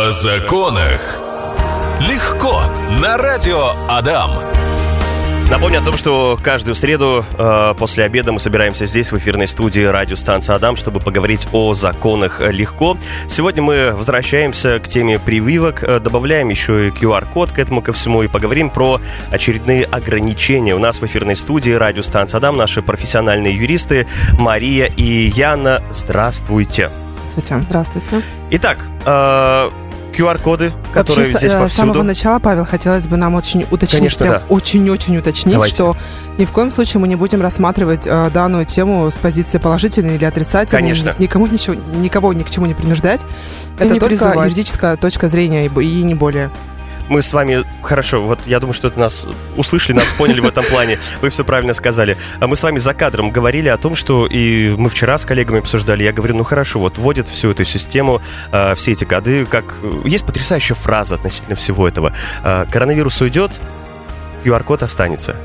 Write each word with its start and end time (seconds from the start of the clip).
О 0.00 0.10
законах. 0.10 1.18
Легко. 2.00 2.62
На 3.02 3.18
радио 3.18 3.72
Адам. 3.86 4.30
Напомню 5.50 5.80
о 5.80 5.82
том, 5.82 5.98
что 5.98 6.38
каждую 6.42 6.74
среду 6.74 7.22
э, 7.36 7.74
после 7.78 8.04
обеда 8.04 8.32
мы 8.32 8.40
собираемся 8.40 8.86
здесь, 8.86 9.12
в 9.12 9.18
эфирной 9.18 9.46
студии 9.46 9.82
радиостанции 9.82 10.54
«Адам», 10.54 10.76
чтобы 10.76 11.00
поговорить 11.00 11.48
о 11.52 11.74
законах 11.74 12.40
легко. 12.40 12.96
Сегодня 13.28 13.62
мы 13.62 13.92
возвращаемся 13.92 14.78
к 14.78 14.88
теме 14.88 15.18
прививок, 15.18 15.82
э, 15.82 16.00
добавляем 16.00 16.48
еще 16.48 16.88
и 16.88 16.90
QR-код 16.90 17.52
к 17.52 17.58
этому 17.58 17.82
ко 17.82 17.92
всему 17.92 18.22
и 18.22 18.28
поговорим 18.28 18.70
про 18.70 19.02
очередные 19.30 19.84
ограничения. 19.84 20.74
У 20.74 20.78
нас 20.78 21.02
в 21.02 21.04
эфирной 21.04 21.36
студии 21.36 21.72
радиостанции 21.72 22.38
«Адам» 22.38 22.56
наши 22.56 22.80
профессиональные 22.80 23.54
юристы 23.54 24.06
Мария 24.38 24.86
и 24.86 25.30
Яна. 25.36 25.82
Здравствуйте. 25.90 26.88
Здравствуйте. 27.32 27.64
Здравствуйте. 27.68 28.22
Итак, 28.50 28.86
э, 29.04 29.70
QR-коды, 30.10 30.72
которые 30.92 31.26
Вообще, 31.26 31.38
здесь 31.38 31.52
с, 31.52 31.54
э, 31.54 31.58
повсюду. 31.58 31.68
С 31.68 31.90
самого 31.90 32.02
начала, 32.02 32.38
Павел, 32.38 32.64
хотелось 32.64 33.08
бы 33.08 33.16
нам 33.16 33.34
очень 33.34 33.66
уточнить, 33.70 33.98
Конечно, 33.98 34.26
прям 34.26 34.34
да. 34.36 34.42
очень-очень 34.48 35.16
уточнить, 35.16 35.54
Давайте. 35.54 35.74
что 35.74 35.96
ни 36.38 36.44
в 36.44 36.50
коем 36.50 36.70
случае 36.70 37.00
мы 37.00 37.08
не 37.08 37.16
будем 37.16 37.40
рассматривать 37.40 38.06
э, 38.06 38.30
данную 38.32 38.64
тему 38.66 39.10
с 39.10 39.18
позиции 39.18 39.58
положительной 39.58 40.16
или 40.16 40.24
отрицательной. 40.24 40.82
Конечно. 40.82 41.14
Никому 41.18 41.46
ничего, 41.46 41.76
никого 41.96 42.32
ни 42.32 42.42
к 42.42 42.50
чему 42.50 42.66
не 42.66 42.74
принуждать. 42.74 43.22
И 43.78 43.82
Это 43.82 43.92
не 43.94 44.00
только 44.00 44.06
призывать. 44.06 44.48
юридическая 44.48 44.96
точка 44.96 45.28
зрения 45.28 45.66
и, 45.66 45.68
и 45.82 46.02
не 46.02 46.14
более. 46.14 46.50
Мы 47.10 47.22
с 47.22 47.32
вами, 47.32 47.64
хорошо, 47.82 48.22
вот 48.22 48.38
я 48.46 48.60
думаю, 48.60 48.72
что 48.72 48.86
это 48.86 49.00
нас 49.00 49.26
услышали, 49.56 49.96
нас 49.96 50.12
поняли 50.12 50.38
в 50.38 50.46
этом 50.46 50.64
плане. 50.64 51.00
Вы 51.20 51.30
все 51.30 51.44
правильно 51.44 51.72
сказали. 51.72 52.16
А 52.38 52.46
Мы 52.46 52.54
с 52.54 52.62
вами 52.62 52.78
за 52.78 52.94
кадром 52.94 53.32
говорили 53.32 53.66
о 53.66 53.76
том, 53.78 53.96
что 53.96 54.28
и 54.28 54.76
мы 54.78 54.88
вчера 54.88 55.18
с 55.18 55.26
коллегами 55.26 55.58
обсуждали. 55.58 56.04
Я 56.04 56.12
говорю, 56.12 56.36
ну 56.36 56.44
хорошо, 56.44 56.78
вот 56.78 56.98
вводят 56.98 57.28
всю 57.28 57.50
эту 57.50 57.64
систему, 57.64 58.22
а, 58.52 58.76
все 58.76 58.92
эти 58.92 59.02
коды, 59.02 59.44
как... 59.44 59.74
Есть 60.04 60.24
потрясающая 60.24 60.76
фраза 60.76 61.16
относительно 61.16 61.56
всего 61.56 61.88
этого. 61.88 62.12
А, 62.44 62.64
Коронавирус 62.66 63.20
уйдет, 63.20 63.50
QR-код 64.44 64.82
останется. 64.82 65.36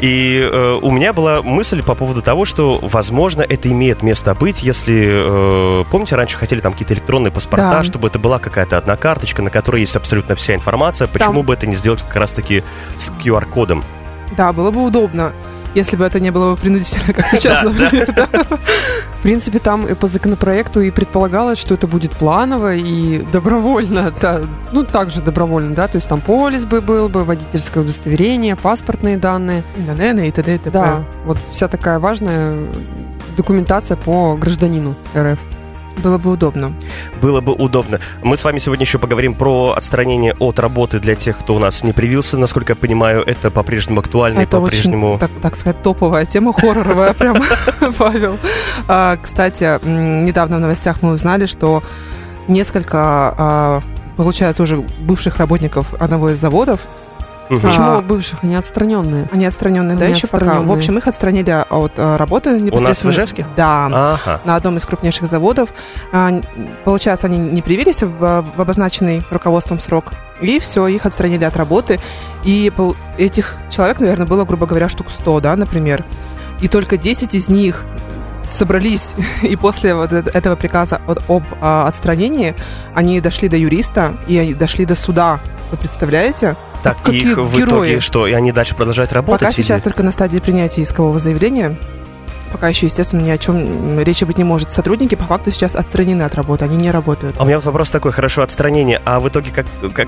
И 0.00 0.48
э, 0.50 0.78
у 0.80 0.90
меня 0.90 1.12
была 1.12 1.42
мысль 1.42 1.82
по 1.82 1.94
поводу 1.94 2.22
того, 2.22 2.44
что, 2.44 2.78
возможно, 2.82 3.42
это 3.42 3.70
имеет 3.70 4.02
место 4.02 4.34
быть, 4.34 4.62
если, 4.62 5.80
э, 5.80 5.84
помните, 5.90 6.16
раньше 6.16 6.36
хотели 6.36 6.60
там 6.60 6.72
какие-то 6.72 6.94
электронные 6.94 7.30
паспорта, 7.30 7.70
Да. 7.70 7.82
чтобы 7.84 8.08
это 8.08 8.18
была 8.18 8.38
какая-то 8.38 8.76
одна 8.78 8.96
карточка, 8.96 9.42
на 9.42 9.50
которой 9.50 9.80
есть 9.80 9.96
абсолютно 9.96 10.34
вся 10.34 10.54
информация. 10.54 11.08
Почему 11.08 11.42
бы 11.42 11.54
это 11.54 11.66
не 11.66 11.74
сделать 11.74 12.02
как 12.02 12.16
раз-таки 12.16 12.62
с 12.96 13.10
QR-кодом? 13.22 13.84
Да, 14.36 14.52
было 14.52 14.70
бы 14.70 14.82
удобно, 14.84 15.32
если 15.74 15.96
бы 15.96 16.04
это 16.04 16.20
не 16.20 16.30
было 16.30 16.52
бы 16.54 16.56
принудительно, 16.60 17.12
как 17.12 17.26
сейчас, 17.26 17.60
Да, 17.62 17.70
например. 17.70 18.12
да. 18.14 18.28
В 19.18 19.22
принципе, 19.22 19.58
там 19.58 19.86
и 19.86 19.94
по 19.94 20.06
законопроекту 20.06 20.80
и 20.80 20.90
предполагалось, 20.90 21.58
что 21.58 21.74
это 21.74 21.86
будет 21.86 22.12
планово 22.12 22.74
и 22.74 23.22
добровольно, 23.32 24.12
да, 24.20 24.42
ну, 24.72 24.84
также 24.84 25.22
добровольно, 25.22 25.74
да, 25.74 25.88
то 25.88 25.96
есть 25.96 26.08
там 26.08 26.20
полис 26.20 26.66
бы 26.66 26.80
был 26.80 27.08
бы, 27.08 27.24
водительское 27.24 27.82
удостоверение, 27.82 28.54
паспортные 28.54 29.16
данные, 29.16 29.62
и 29.76 30.30
т.д. 30.30 30.54
и 30.54 30.58
т.п. 30.58 30.70
да, 30.70 31.04
вот 31.24 31.38
вся 31.52 31.68
такая 31.68 31.98
важная 31.98 32.54
документация 33.36 33.96
по 33.96 34.36
гражданину 34.36 34.94
РФ. 35.16 35.38
Было 36.02 36.18
бы 36.18 36.32
удобно. 36.32 36.74
Было 37.20 37.40
бы 37.40 37.52
удобно. 37.52 38.00
Мы 38.22 38.36
с 38.36 38.44
вами 38.44 38.58
сегодня 38.58 38.84
еще 38.84 38.98
поговорим 38.98 39.34
про 39.34 39.74
отстранение 39.76 40.34
от 40.38 40.58
работы 40.58 41.00
для 41.00 41.14
тех, 41.14 41.38
кто 41.38 41.54
у 41.54 41.58
нас 41.58 41.82
не 41.84 41.92
привился. 41.92 42.38
Насколько 42.38 42.72
я 42.72 42.76
понимаю, 42.76 43.22
это 43.22 43.50
по-прежнему 43.50 44.00
актуально 44.00 44.40
и 44.40 44.42
Это 44.42 44.60
по-прежнему... 44.60 45.14
очень, 45.14 45.20
так, 45.20 45.30
так 45.40 45.56
сказать, 45.56 45.82
топовая 45.82 46.26
тема, 46.26 46.52
хорроровая 46.52 47.12
прям, 47.18 47.36
Павел. 47.98 48.36
А, 48.88 49.16
Кстати, 49.22 49.78
недавно 49.86 50.56
в 50.56 50.60
новостях 50.60 51.02
мы 51.02 51.12
узнали, 51.12 51.46
что 51.46 51.82
несколько, 52.48 52.98
а, 52.98 53.80
получается, 54.16 54.62
уже 54.62 54.76
бывших 54.76 55.38
работников 55.38 55.94
одного 56.00 56.30
из 56.30 56.38
заводов, 56.38 56.80
Мгм. 57.50 57.60
Почему 57.60 57.86
А. 57.86 58.00
бывших, 58.00 58.42
они 58.42 58.54
отстраненные? 58.56 59.28
они 59.32 59.44
отстраненные, 59.46 59.96
да, 59.98 60.06
Они 60.06 60.14
еще 60.14 60.26
пока. 60.26 60.44
В 60.44 60.48
отстраненные. 60.48 60.76
общем, 60.76 60.98
их 60.98 61.06
отстранили 61.06 61.64
от 61.68 61.92
а, 61.98 62.16
работы 62.16 62.50
У 62.50 62.52
нас 62.54 62.60
в 62.62 62.64
непосредственно. 62.64 63.10
Ижевске? 63.10 63.46
Да. 63.56 63.86
Ага. 63.86 64.40
на 64.44 64.56
одном 64.56 64.76
из 64.78 64.84
крупнейших 64.86 65.26
заводов. 65.28 65.70
А, 66.12 66.30
Получается, 66.84 67.26
они 67.26 67.38
не 67.38 67.60
привились 67.62 68.02
в, 68.02 68.08
в 68.18 68.60
обозначенный 68.60 69.22
руководством 69.30 69.78
срок. 69.80 70.12
И 70.40 70.58
все, 70.58 70.86
их 70.88 71.06
отстранили 71.06 71.44
от 71.44 71.56
работы. 71.56 72.00
И 72.44 72.72
пол- 72.74 72.96
этих 73.18 73.56
человек, 73.70 74.00
наверное, 74.00 74.26
было, 74.26 74.44
грубо 74.44 74.66
говоря, 74.66 74.88
штук 74.88 75.06
100, 75.10 75.40
да, 75.40 75.56
например. 75.56 76.04
И 76.60 76.68
только 76.68 76.96
10 76.96 77.34
из 77.34 77.48
них 77.48 77.84
собрались, 78.48 79.12
и 79.42 79.56
после 79.56 79.94
вот 79.94 80.12
эт- 80.12 80.30
этого 80.32 80.56
приказа 80.56 81.00
от- 81.06 81.22
об 81.28 81.44
а, 81.60 81.86
отстранении 81.86 82.54
они 82.94 83.20
дошли 83.20 83.48
до 83.48 83.56
юриста, 83.56 84.16
и 84.26 84.38
они 84.38 84.54
дошли 84.54 84.84
до 84.84 84.94
суда. 84.96 85.40
Вы 85.70 85.76
представляете? 85.78 86.56
Так, 86.82 86.98
Какие 87.02 87.30
их 87.30 87.38
в 87.38 87.56
герои? 87.56 87.88
итоге 87.88 88.00
что? 88.00 88.26
И 88.26 88.32
они 88.32 88.52
дальше 88.52 88.74
продолжают 88.74 89.12
работать? 89.12 89.40
Пока 89.40 89.50
или- 89.50 89.56
сейчас 89.62 89.80
только 89.82 90.02
на 90.02 90.12
стадии 90.12 90.38
принятия 90.38 90.82
искового 90.82 91.18
заявления. 91.18 91.76
Пока 92.54 92.68
еще, 92.68 92.86
естественно, 92.86 93.20
ни 93.20 93.30
о 93.30 93.36
чем 93.36 93.98
речи 93.98 94.22
быть 94.22 94.38
не 94.38 94.44
может. 94.44 94.70
Сотрудники 94.70 95.16
по 95.16 95.24
факту 95.24 95.50
сейчас 95.50 95.74
отстранены 95.74 96.22
от 96.22 96.36
работы, 96.36 96.64
они 96.64 96.76
не 96.76 96.92
работают. 96.92 97.34
А 97.36 97.42
у 97.42 97.46
меня 97.46 97.56
вот 97.56 97.64
вопрос 97.64 97.90
такой, 97.90 98.12
хорошо, 98.12 98.42
отстранение, 98.42 99.02
а 99.04 99.18
в 99.18 99.28
итоге 99.28 99.50
как, 99.50 99.66
как, 99.92 100.06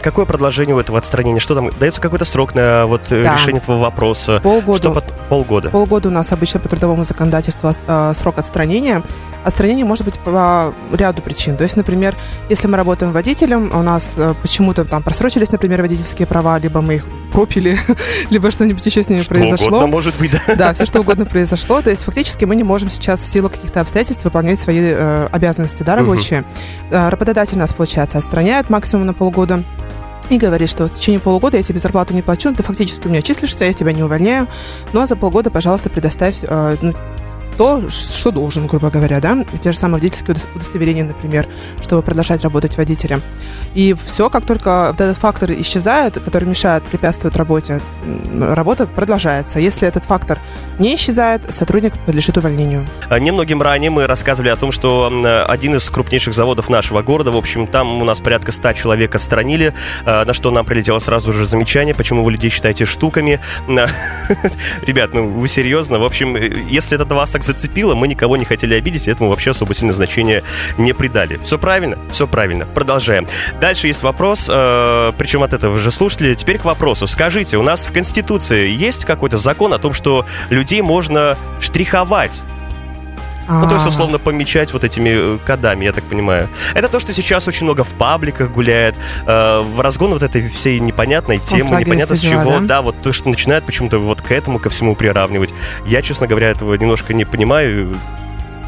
какое 0.00 0.24
продолжение 0.24 0.76
у 0.76 0.78
этого 0.78 0.96
отстранения? 0.98 1.40
Что 1.40 1.56
там, 1.56 1.70
дается 1.80 2.00
какой-то 2.00 2.24
срок 2.24 2.54
на 2.54 2.86
вот 2.86 3.10
э, 3.10 3.24
Да. 3.24 3.34
решение 3.34 3.60
этого 3.60 3.78
вопроса? 3.78 4.38
Полгода. 4.44 4.78
Что 4.78 5.02
полгода? 5.28 5.70
Полгода 5.70 6.06
у 6.08 6.12
нас 6.12 6.30
обычно 6.30 6.60
по 6.60 6.68
трудовому 6.68 7.04
законодательству 7.04 7.72
э, 7.88 8.12
срок 8.14 8.38
отстранения. 8.38 9.02
Отстранение 9.42 9.84
может 9.84 10.04
быть 10.04 10.20
по 10.20 10.72
ряду 10.92 11.20
причин. 11.20 11.56
То 11.56 11.64
есть, 11.64 11.74
например, 11.76 12.14
если 12.48 12.68
мы 12.68 12.76
работаем 12.76 13.10
водителем, 13.10 13.72
у 13.76 13.82
нас 13.82 14.10
э, 14.14 14.34
почему-то 14.40 14.84
там 14.84 15.02
просрочились, 15.02 15.50
например, 15.50 15.82
водительские 15.82 16.28
права, 16.28 16.60
либо 16.60 16.80
мы 16.80 16.94
их 16.94 17.04
пропили, 17.32 17.80
либо 18.30 18.50
что-нибудь 18.50 18.84
еще 18.86 19.02
с 19.02 19.08
ними 19.08 19.20
Что 19.22 19.30
произошло. 19.30 19.66
угодно 19.68 19.86
может 19.88 20.14
быть, 20.18 20.30
да? 20.46 20.54
Да, 20.54 20.74
все 20.74 20.86
что 20.86 21.00
угодно 21.00 21.24
произошло. 21.32 21.71
То 21.80 21.90
есть 21.90 22.04
фактически 22.04 22.44
мы 22.44 22.56
не 22.56 22.64
можем 22.64 22.90
сейчас 22.90 23.20
в 23.20 23.28
силу 23.28 23.48
каких-то 23.48 23.80
обстоятельств 23.80 24.24
выполнять 24.24 24.58
свои 24.58 24.80
э, 24.80 25.26
обязанности, 25.30 25.82
да, 25.82 25.96
рабочие. 25.96 26.44
Э, 26.90 27.08
работодатель 27.08 27.56
нас, 27.56 27.72
получается, 27.72 28.18
отстраняет 28.18 28.68
максимум 28.68 29.06
на 29.06 29.14
полгода 29.14 29.62
и 30.28 30.38
говорит, 30.38 30.70
что 30.70 30.86
в 30.86 30.94
течение 30.94 31.20
полугода 31.20 31.56
я 31.56 31.62
тебе 31.62 31.78
зарплату 31.78 32.14
не 32.14 32.22
плачу, 32.22 32.54
ты 32.54 32.62
фактически 32.62 33.06
у 33.06 33.10
меня 33.10 33.22
числишься, 33.22 33.64
я 33.64 33.72
тебя 33.72 33.92
не 33.92 34.02
увольняю, 34.02 34.48
но 34.92 35.06
за 35.06 35.16
полгода, 35.16 35.50
пожалуйста, 35.50 35.90
предоставь 35.90 36.36
э, 36.42 36.76
ну, 36.80 36.94
то, 37.56 37.88
что 37.90 38.30
должен, 38.30 38.66
грубо 38.66 38.90
говоря, 38.90 39.20
да, 39.20 39.44
те 39.62 39.72
же 39.72 39.78
самые 39.78 39.96
водительские 39.96 40.36
удос- 40.36 40.46
удостоверения, 40.54 41.04
например, 41.04 41.46
чтобы 41.80 42.02
продолжать 42.02 42.42
работать 42.42 42.76
водителем. 42.76 43.22
И 43.74 43.94
все, 44.06 44.28
как 44.30 44.44
только 44.46 44.94
этот 44.94 45.16
фактор 45.16 45.52
исчезает, 45.52 46.14
который 46.14 46.48
мешает, 46.48 46.82
препятствует 46.84 47.36
работе, 47.36 47.80
работа 48.40 48.86
продолжается. 48.86 49.58
Если 49.58 49.86
этот 49.88 50.04
фактор 50.04 50.38
не 50.78 50.94
исчезает, 50.94 51.54
сотрудник 51.54 51.94
подлежит 52.06 52.36
увольнению. 52.36 52.86
А, 53.08 53.18
Немногим 53.18 53.62
ранее 53.62 53.90
мы 53.90 54.06
рассказывали 54.06 54.50
о 54.50 54.56
том, 54.56 54.72
что 54.72 55.10
один 55.48 55.76
из 55.76 55.88
крупнейших 55.88 56.34
заводов 56.34 56.68
нашего 56.68 57.02
города, 57.02 57.30
в 57.30 57.36
общем, 57.36 57.66
там 57.66 58.02
у 58.02 58.04
нас 58.04 58.20
порядка 58.20 58.52
100 58.52 58.72
человек 58.74 59.14
отстранили, 59.14 59.74
э, 60.04 60.24
на 60.24 60.32
что 60.32 60.50
нам 60.50 60.64
прилетело 60.64 60.98
сразу 60.98 61.32
же 61.32 61.46
замечание, 61.46 61.94
почему 61.94 62.24
вы 62.24 62.32
людей 62.32 62.50
считаете 62.50 62.84
штуками. 62.84 63.40
Ребят, 64.82 65.14
ну 65.14 65.28
вы 65.28 65.48
серьезно? 65.48 65.98
В 65.98 66.04
общем, 66.04 66.36
э, 66.36 66.50
если 66.68 67.00
это 67.00 67.14
вас 67.14 67.30
так 67.30 67.41
зацепило, 67.42 67.94
мы 67.94 68.08
никого 68.08 68.36
не 68.36 68.44
хотели 68.44 68.74
обидеть, 68.74 69.06
и 69.06 69.10
этому 69.10 69.30
вообще 69.30 69.50
особо 69.50 69.74
сильно 69.74 69.92
значения 69.92 70.42
не 70.78 70.92
придали. 70.92 71.38
Все 71.44 71.58
правильно? 71.58 71.98
Все 72.10 72.26
правильно. 72.26 72.66
Продолжаем. 72.66 73.26
Дальше 73.60 73.86
есть 73.88 74.02
вопрос, 74.02 74.48
э, 74.50 75.12
причем 75.18 75.42
от 75.42 75.52
этого 75.52 75.78
же 75.78 75.90
слушатели. 75.90 76.34
Теперь 76.34 76.58
к 76.58 76.64
вопросу. 76.64 77.06
Скажите, 77.06 77.56
у 77.56 77.62
нас 77.62 77.84
в 77.84 77.92
Конституции 77.92 78.68
есть 78.68 79.04
какой-то 79.04 79.38
закон 79.38 79.72
о 79.72 79.78
том, 79.78 79.92
что 79.92 80.26
людей 80.50 80.82
можно 80.82 81.36
штриховать? 81.60 82.32
Ну, 83.48 83.68
то 83.68 83.74
есть, 83.74 83.86
А, 83.86 83.88
условно, 83.88 84.18
помечать 84.18 84.72
вот 84.72 84.84
этими 84.84 85.36
э, 85.36 85.38
кодами, 85.44 85.84
я 85.84 85.92
так 85.92 86.04
понимаю. 86.04 86.48
Это 86.74 86.88
то, 86.88 87.00
что 87.00 87.12
сейчас 87.12 87.48
очень 87.48 87.64
много 87.64 87.84
в 87.84 87.92
пабликах 87.94 88.50
гуляет, 88.50 88.96
э, 89.26 89.60
в 89.60 89.80
разгон 89.80 90.12
вот 90.12 90.22
этой 90.22 90.48
всей 90.48 90.80
непонятной 90.80 91.38
темы, 91.38 91.80
непонятно 91.80 92.16
с 92.16 92.20
чего, 92.20 92.60
да? 92.60 92.60
да? 92.60 92.82
вот 92.82 92.96
то, 93.02 93.12
что 93.12 93.28
начинают 93.28 93.66
почему-то 93.66 93.98
вот 93.98 94.20
к 94.22 94.30
этому, 94.30 94.58
ко 94.58 94.70
всему 94.70 94.94
приравнивать. 94.94 95.52
Я, 95.86 96.02
честно 96.02 96.26
говоря, 96.26 96.50
этого 96.50 96.74
немножко 96.74 97.14
не 97.14 97.24
понимаю. 97.24 97.94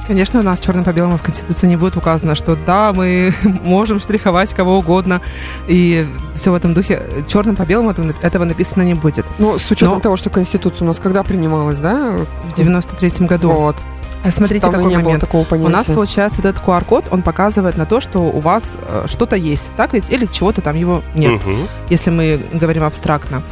Конечно, 0.07 0.41
у 0.41 0.43
нас 0.43 0.61
черным 0.61 0.85
по 0.85 0.93
белому 0.93 1.17
в 1.17 1.23
Конституции 1.23 1.67
не 1.67 1.77
будет 1.77 1.97
указано, 1.97 2.35
что 2.35 2.57
да, 2.57 2.93
мы 2.93 3.35
можем 3.63 4.01
штриховать 4.01 4.53
кого 4.53 4.79
угодно, 4.79 5.23
и 5.67 6.07
все 6.35 6.51
в 6.51 6.55
этом 6.55 6.75
духе. 6.75 7.03
Черным 7.27 7.57
по 7.57 7.65
белому 7.65 7.95
этого, 8.21 8.45
написано 8.45 8.83
не 8.83 8.95
будет. 8.95 9.25
Ну, 9.39 9.59
с 9.59 9.71
учетом 9.71 9.95
Но- 9.95 10.01
того, 10.01 10.17
что 10.17 10.29
Конституция 10.29 10.85
у 10.85 10.89
нас 10.89 10.99
когда 10.99 11.23
принималась, 11.23 11.79
да? 11.79 12.19
В 12.51 12.55
93 12.55 13.27
году. 13.27 13.51
Вот. 13.51 13.77
А 14.25 14.31
смотрите, 14.31 14.63
Там 14.63 14.73
какой 14.73 14.89
не 14.89 14.97
было 14.97 15.05
момент. 15.05 15.21
такого 15.21 15.47
У 15.51 15.69
нас, 15.69 15.85
получается, 15.85 16.41
этот 16.41 16.57
QR-код, 16.63 17.09
он 17.11 17.21
показывает 17.21 17.77
на 17.77 17.85
то, 17.85 18.01
что 18.01 18.21
у 18.21 18.41
вас 18.41 18.65
э, 18.89 19.05
что-то 19.07 19.37
есть, 19.37 19.71
так 19.77 19.93
ведь? 19.93 20.09
Или 20.09 20.25
чего-то 20.25 20.63
там 20.63 20.77
его 20.77 21.03
нет, 21.15 21.45
Мгм. 21.45 21.69
если 21.91 22.11
мы 22.11 22.41
говорим 22.55 22.85
абстрактно. 22.85 23.43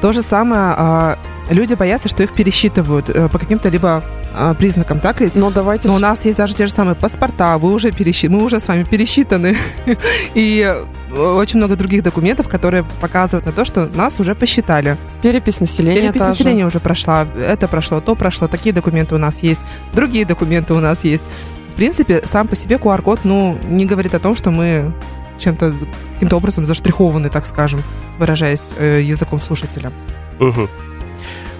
То 0.00 0.12
же 0.12 0.22
самое, 0.22 0.74
а, 0.76 1.18
люди 1.50 1.74
боятся, 1.74 2.08
что 2.08 2.22
их 2.22 2.32
пересчитывают 2.32 3.10
э, 3.10 3.28
по 3.28 3.40
каким-то 3.40 3.68
либо 3.70 4.04
а, 4.36 4.54
признакам, 4.54 5.00
так 5.00 5.20
ведь? 5.20 5.34
Но 5.34 5.50
давайте... 5.50 5.88
Но 5.88 5.96
у 5.96 5.98
нас 5.98 6.24
есть 6.24 6.38
даже 6.38 6.54
те 6.54 6.68
же 6.68 6.72
самые 6.72 6.94
паспорта, 6.94 7.58
вы 7.58 7.72
уже 7.72 7.90
пересчит... 7.90 8.30
мы 8.30 8.44
уже 8.44 8.60
с 8.60 8.68
вами 8.68 8.84
пересчитаны. 8.84 9.56
И 10.34 10.76
очень 11.14 11.58
много 11.58 11.76
других 11.76 12.02
документов, 12.02 12.48
которые 12.48 12.84
показывают 13.00 13.46
на 13.46 13.52
то, 13.52 13.64
что 13.64 13.86
нас 13.94 14.18
уже 14.20 14.34
посчитали. 14.34 14.96
Перепись 15.22 15.60
населения 15.60 16.02
Перепись 16.02 16.20
та 16.20 16.26
же. 16.26 16.32
населения 16.32 16.66
уже 16.66 16.80
прошла, 16.80 17.26
это 17.36 17.68
прошло, 17.68 18.00
то 18.00 18.14
прошло, 18.14 18.48
такие 18.48 18.72
документы 18.72 19.14
у 19.14 19.18
нас 19.18 19.42
есть, 19.42 19.60
другие 19.92 20.24
документы 20.24 20.74
у 20.74 20.80
нас 20.80 21.04
есть. 21.04 21.24
В 21.72 21.76
принципе, 21.76 22.22
сам 22.30 22.46
по 22.46 22.56
себе 22.56 22.76
QR-код, 22.76 23.20
ну, 23.24 23.58
не 23.64 23.86
говорит 23.86 24.14
о 24.14 24.20
том, 24.20 24.36
что 24.36 24.50
мы 24.50 24.92
чем-то, 25.38 25.74
каким-то 26.14 26.36
образом 26.36 26.66
заштрихованы, 26.66 27.28
так 27.28 27.46
скажем, 27.46 27.82
выражаясь 28.18 28.64
э, 28.78 29.00
языком 29.02 29.40
слушателя. 29.40 29.90
Мгм. 30.38 30.68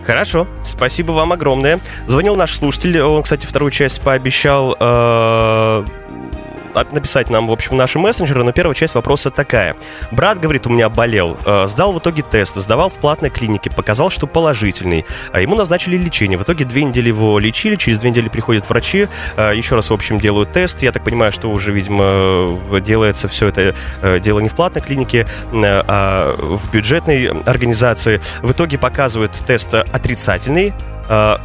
Хорошо, 0.04 0.46
спасибо 0.64 1.12
вам 1.12 1.32
огромное. 1.32 1.80
Звонил 2.06 2.36
наш 2.36 2.56
слушатель, 2.56 3.00
он, 3.00 3.22
кстати, 3.22 3.46
вторую 3.46 3.70
часть 3.70 4.02
пообещал 4.02 4.76
э, 4.78 5.84
написать 6.74 7.30
нам, 7.30 7.46
в 7.46 7.52
общем, 7.52 7.76
наши 7.76 7.98
мессенджеры, 7.98 8.44
но 8.44 8.52
первая 8.52 8.74
часть 8.74 8.94
вопроса 8.94 9.30
такая. 9.30 9.76
Брат, 10.10 10.40
говорит, 10.40 10.66
у 10.66 10.70
меня 10.70 10.88
болел, 10.88 11.36
э, 11.44 11.66
сдал 11.68 11.92
в 11.92 11.98
итоге 11.98 12.22
тест, 12.22 12.56
сдавал 12.56 12.90
в 12.90 12.94
платной 12.94 13.30
клинике, 13.30 13.70
показал, 13.70 14.10
что 14.10 14.26
положительный, 14.26 15.04
а 15.32 15.40
ему 15.40 15.54
назначили 15.54 15.96
лечение. 15.96 16.38
В 16.38 16.42
итоге 16.42 16.64
две 16.64 16.84
недели 16.84 17.08
его 17.08 17.38
лечили, 17.38 17.76
через 17.76 17.98
две 17.98 18.10
недели 18.10 18.28
приходят 18.28 18.68
врачи, 18.68 19.08
э, 19.36 19.52
еще 19.54 19.76
раз, 19.76 19.90
в 19.90 19.92
общем, 19.92 20.18
делают 20.18 20.52
тест. 20.52 20.82
Я 20.82 20.92
так 20.92 21.04
понимаю, 21.04 21.32
что 21.32 21.50
уже, 21.50 21.72
видимо, 21.72 22.60
делается 22.80 23.28
все 23.28 23.48
это 23.48 23.74
э, 24.02 24.20
дело 24.20 24.40
не 24.40 24.48
в 24.48 24.54
платной 24.54 24.82
клинике, 24.82 25.26
а 25.52 26.34
в 26.36 26.70
бюджетной 26.70 27.26
организации. 27.42 28.20
В 28.42 28.52
итоге 28.52 28.78
показывают 28.78 29.32
тест 29.46 29.74
отрицательный, 29.74 30.72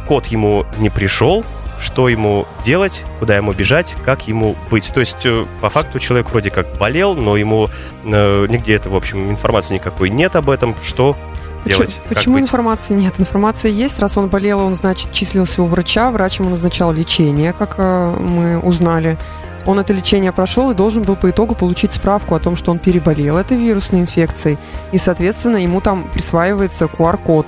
код 0.06 0.26
ему 0.26 0.66
не 0.78 0.90
пришел, 0.90 1.44
что 1.80 2.08
ему 2.08 2.46
делать, 2.64 3.04
куда 3.18 3.36
ему 3.36 3.52
бежать, 3.52 3.96
как 4.04 4.28
ему 4.28 4.56
быть. 4.70 4.92
То 4.92 5.00
есть, 5.00 5.24
э, 5.24 5.44
по 5.60 5.70
факту, 5.70 5.98
человек 5.98 6.30
вроде 6.30 6.50
как 6.50 6.66
болел, 6.78 7.14
но 7.14 7.36
ему 7.36 7.68
э, 8.04 8.46
нигде 8.48 8.74
это, 8.74 8.90
в 8.90 8.96
общем, 8.96 9.30
информации 9.30 9.74
никакой 9.74 10.10
нет 10.10 10.36
об 10.36 10.50
этом, 10.50 10.74
что 10.82 11.16
Почему, 11.64 11.78
делать, 11.84 12.00
почему 12.08 12.34
быть. 12.34 12.44
информации 12.44 12.94
нет? 12.94 13.14
Информация 13.18 13.70
есть. 13.70 13.98
Раз 13.98 14.16
он 14.16 14.28
болел, 14.28 14.60
он, 14.60 14.76
значит, 14.76 15.12
числился 15.12 15.62
у 15.62 15.66
врача. 15.66 16.10
Врач 16.10 16.38
ему 16.38 16.50
назначал 16.50 16.92
лечение, 16.92 17.52
как 17.52 17.74
э, 17.78 18.16
мы 18.18 18.58
узнали. 18.58 19.18
Он 19.66 19.78
это 19.78 19.92
лечение 19.92 20.32
прошел 20.32 20.70
и 20.70 20.74
должен 20.74 21.02
был 21.02 21.16
по 21.16 21.30
итогу 21.30 21.54
получить 21.54 21.92
справку 21.92 22.34
о 22.34 22.40
том, 22.40 22.56
что 22.56 22.70
он 22.70 22.78
переболел 22.78 23.36
этой 23.36 23.58
вирусной 23.58 24.00
инфекцией. 24.00 24.58
И, 24.92 24.98
соответственно, 24.98 25.58
ему 25.58 25.80
там 25.80 26.08
присваивается 26.12 26.86
QR-код. 26.86 27.46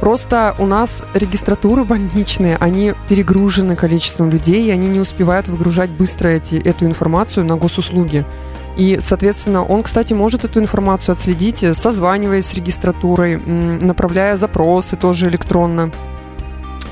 Просто 0.00 0.54
у 0.58 0.66
нас 0.66 1.02
регистратуры 1.14 1.84
больничные, 1.84 2.56
они 2.60 2.94
перегружены 3.08 3.74
количеством 3.74 4.30
людей, 4.30 4.66
и 4.66 4.70
они 4.70 4.88
не 4.88 5.00
успевают 5.00 5.48
выгружать 5.48 5.90
быстро 5.90 6.28
эти, 6.28 6.54
эту 6.54 6.86
информацию 6.86 7.44
на 7.44 7.56
госуслуги. 7.56 8.24
И, 8.76 8.98
соответственно, 9.00 9.64
он, 9.64 9.82
кстати, 9.82 10.12
может 10.12 10.44
эту 10.44 10.60
информацию 10.60 11.14
отследить, 11.14 11.64
э, 11.64 11.74
созваниваясь 11.74 12.46
с 12.46 12.54
регистратурой, 12.54 13.36
направляя 13.36 14.36
запросы 14.36 14.96
тоже 14.96 15.28
электронно. 15.28 15.90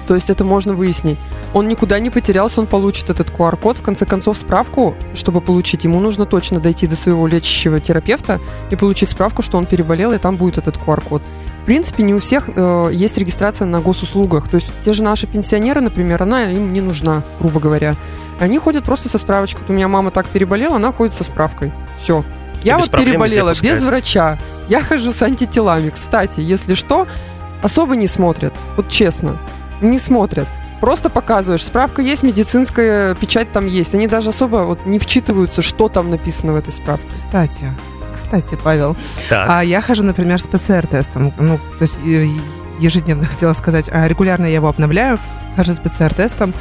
То 0.09 0.15
есть 0.15 0.31
это 0.31 0.45
можно 0.45 0.75
выяснить. 0.75 1.19
Он 1.53 1.69
никуда 1.69 1.99
не 1.99 2.11
потерялся, 2.11 2.61
он 2.61 2.67
получит 2.67 3.11
этот 3.11 3.29
QR-код. 3.29 3.79
В 3.79 3.83
конце 3.83 4.05
концов, 4.05 4.37
справку, 4.37 4.95
чтобы 5.15 5.41
получить, 5.41 5.85
ему 5.85 6.01
нужно 6.01 6.27
точно 6.27 6.61
дойти 6.61 6.87
до 6.87 6.97
своего 6.97 7.27
лечащего 7.27 7.81
терапевта 7.81 8.41
и 8.71 8.77
получить 8.77 9.11
справку, 9.11 9.43
что 9.43 9.59
он 9.59 9.67
переболел, 9.67 10.13
и 10.13 10.19
там 10.19 10.37
будет 10.37 10.59
этот 10.59 10.77
QR-код. 10.77 11.23
В 11.67 11.69
принципе, 11.69 12.05
не 12.05 12.15
у 12.15 12.21
всех 12.21 12.49
э, 12.55 12.91
есть 12.93 13.19
регистрация 13.19 13.67
на 13.67 13.81
госуслугах. 13.81 14.49
То 14.49 14.55
есть 14.55 14.69
те 14.85 14.93
же 14.93 15.03
наши 15.03 15.27
пенсионеры, 15.27 15.81
например, 15.81 16.23
она 16.23 16.53
им 16.53 16.73
не 16.73 16.81
нужна, 16.81 17.25
грубо 17.41 17.59
говоря. 17.59 17.97
Они 18.39 18.57
ходят 18.57 18.85
просто 18.85 19.09
со 19.09 19.19
справочкой. 19.19 19.63
Вот 19.63 19.71
у 19.71 19.73
меня 19.73 19.89
мама 19.89 20.13
так 20.13 20.29
переболела, 20.29 20.77
она 20.77 20.93
ходит 20.93 21.13
со 21.13 21.25
справкой. 21.25 21.73
Все. 22.01 22.23
Я 22.63 22.77
без 22.77 22.87
вот 22.87 23.01
переболела 23.01 23.53
без 23.61 23.83
врача. 23.83 24.39
Я 24.69 24.81
хожу 24.81 25.13
с 25.13 25.21
антителами. 25.23 25.91
Кстати, 25.91 26.39
если 26.39 26.75
что, 26.75 27.09
особо 27.65 27.97
не 27.97 28.07
смотрят. 28.07 28.55
Вот 28.77 28.89
честно. 28.89 29.37
Не 29.81 29.99
смотрят. 29.99 30.47
Просто 30.81 31.11
показываешь, 31.11 31.65
справка 31.65 32.01
есть, 32.01 32.23
медицинская 32.23 33.17
печать 33.17 33.51
там 33.51 33.67
есть. 33.67 33.93
Они 33.93 34.07
даже 34.07 34.29
особо 34.29 34.59
вот 34.59 34.87
не 34.87 35.01
вчитываются, 35.01 35.63
что 35.63 35.89
там 35.89 36.11
написано 36.11 36.53
в 36.53 36.57
этой 36.57 36.73
справке. 36.73 37.09
Кстати, 37.13 37.73
кстати, 38.17 38.59
Павел, 38.63 38.97
Так, 39.29 39.47
а 39.49 39.63
я 39.65 39.81
хожу, 39.81 40.03
например, 40.03 40.41
с 40.41 40.45
ПЦР-тестом. 40.45 41.33
Ну, 41.39 41.59
то 41.79 41.83
есть 41.83 41.99
э, 42.05 42.27
ежедневно 42.79 43.25
хотела 43.27 43.53
сказать, 43.53 43.89
а 43.93 44.07
регулярно 44.09 44.47
я 44.47 44.55
его 44.55 44.69
обновляю, 44.69 45.19
хожу 45.57 45.73
с 45.73 45.79
ПЦР-тестом, 45.79 46.53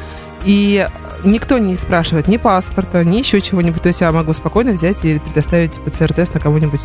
и 0.44 0.88
никто 1.24 1.58
не 1.58 1.76
спрашивает 1.76 2.28
ни 2.28 2.38
паспорта, 2.38 3.04
ни 3.04 3.18
еще 3.18 3.42
чего-нибудь. 3.42 3.82
То 3.82 3.88
есть 3.90 4.02
я 4.02 4.12
могу 4.12 4.34
спокойно 4.34 4.72
взять 4.74 5.04
и 5.04 5.20
предоставить 5.20 5.80
ПЦР-тест 5.80 6.34
на 6.36 6.40
кого-нибудь 6.40 6.82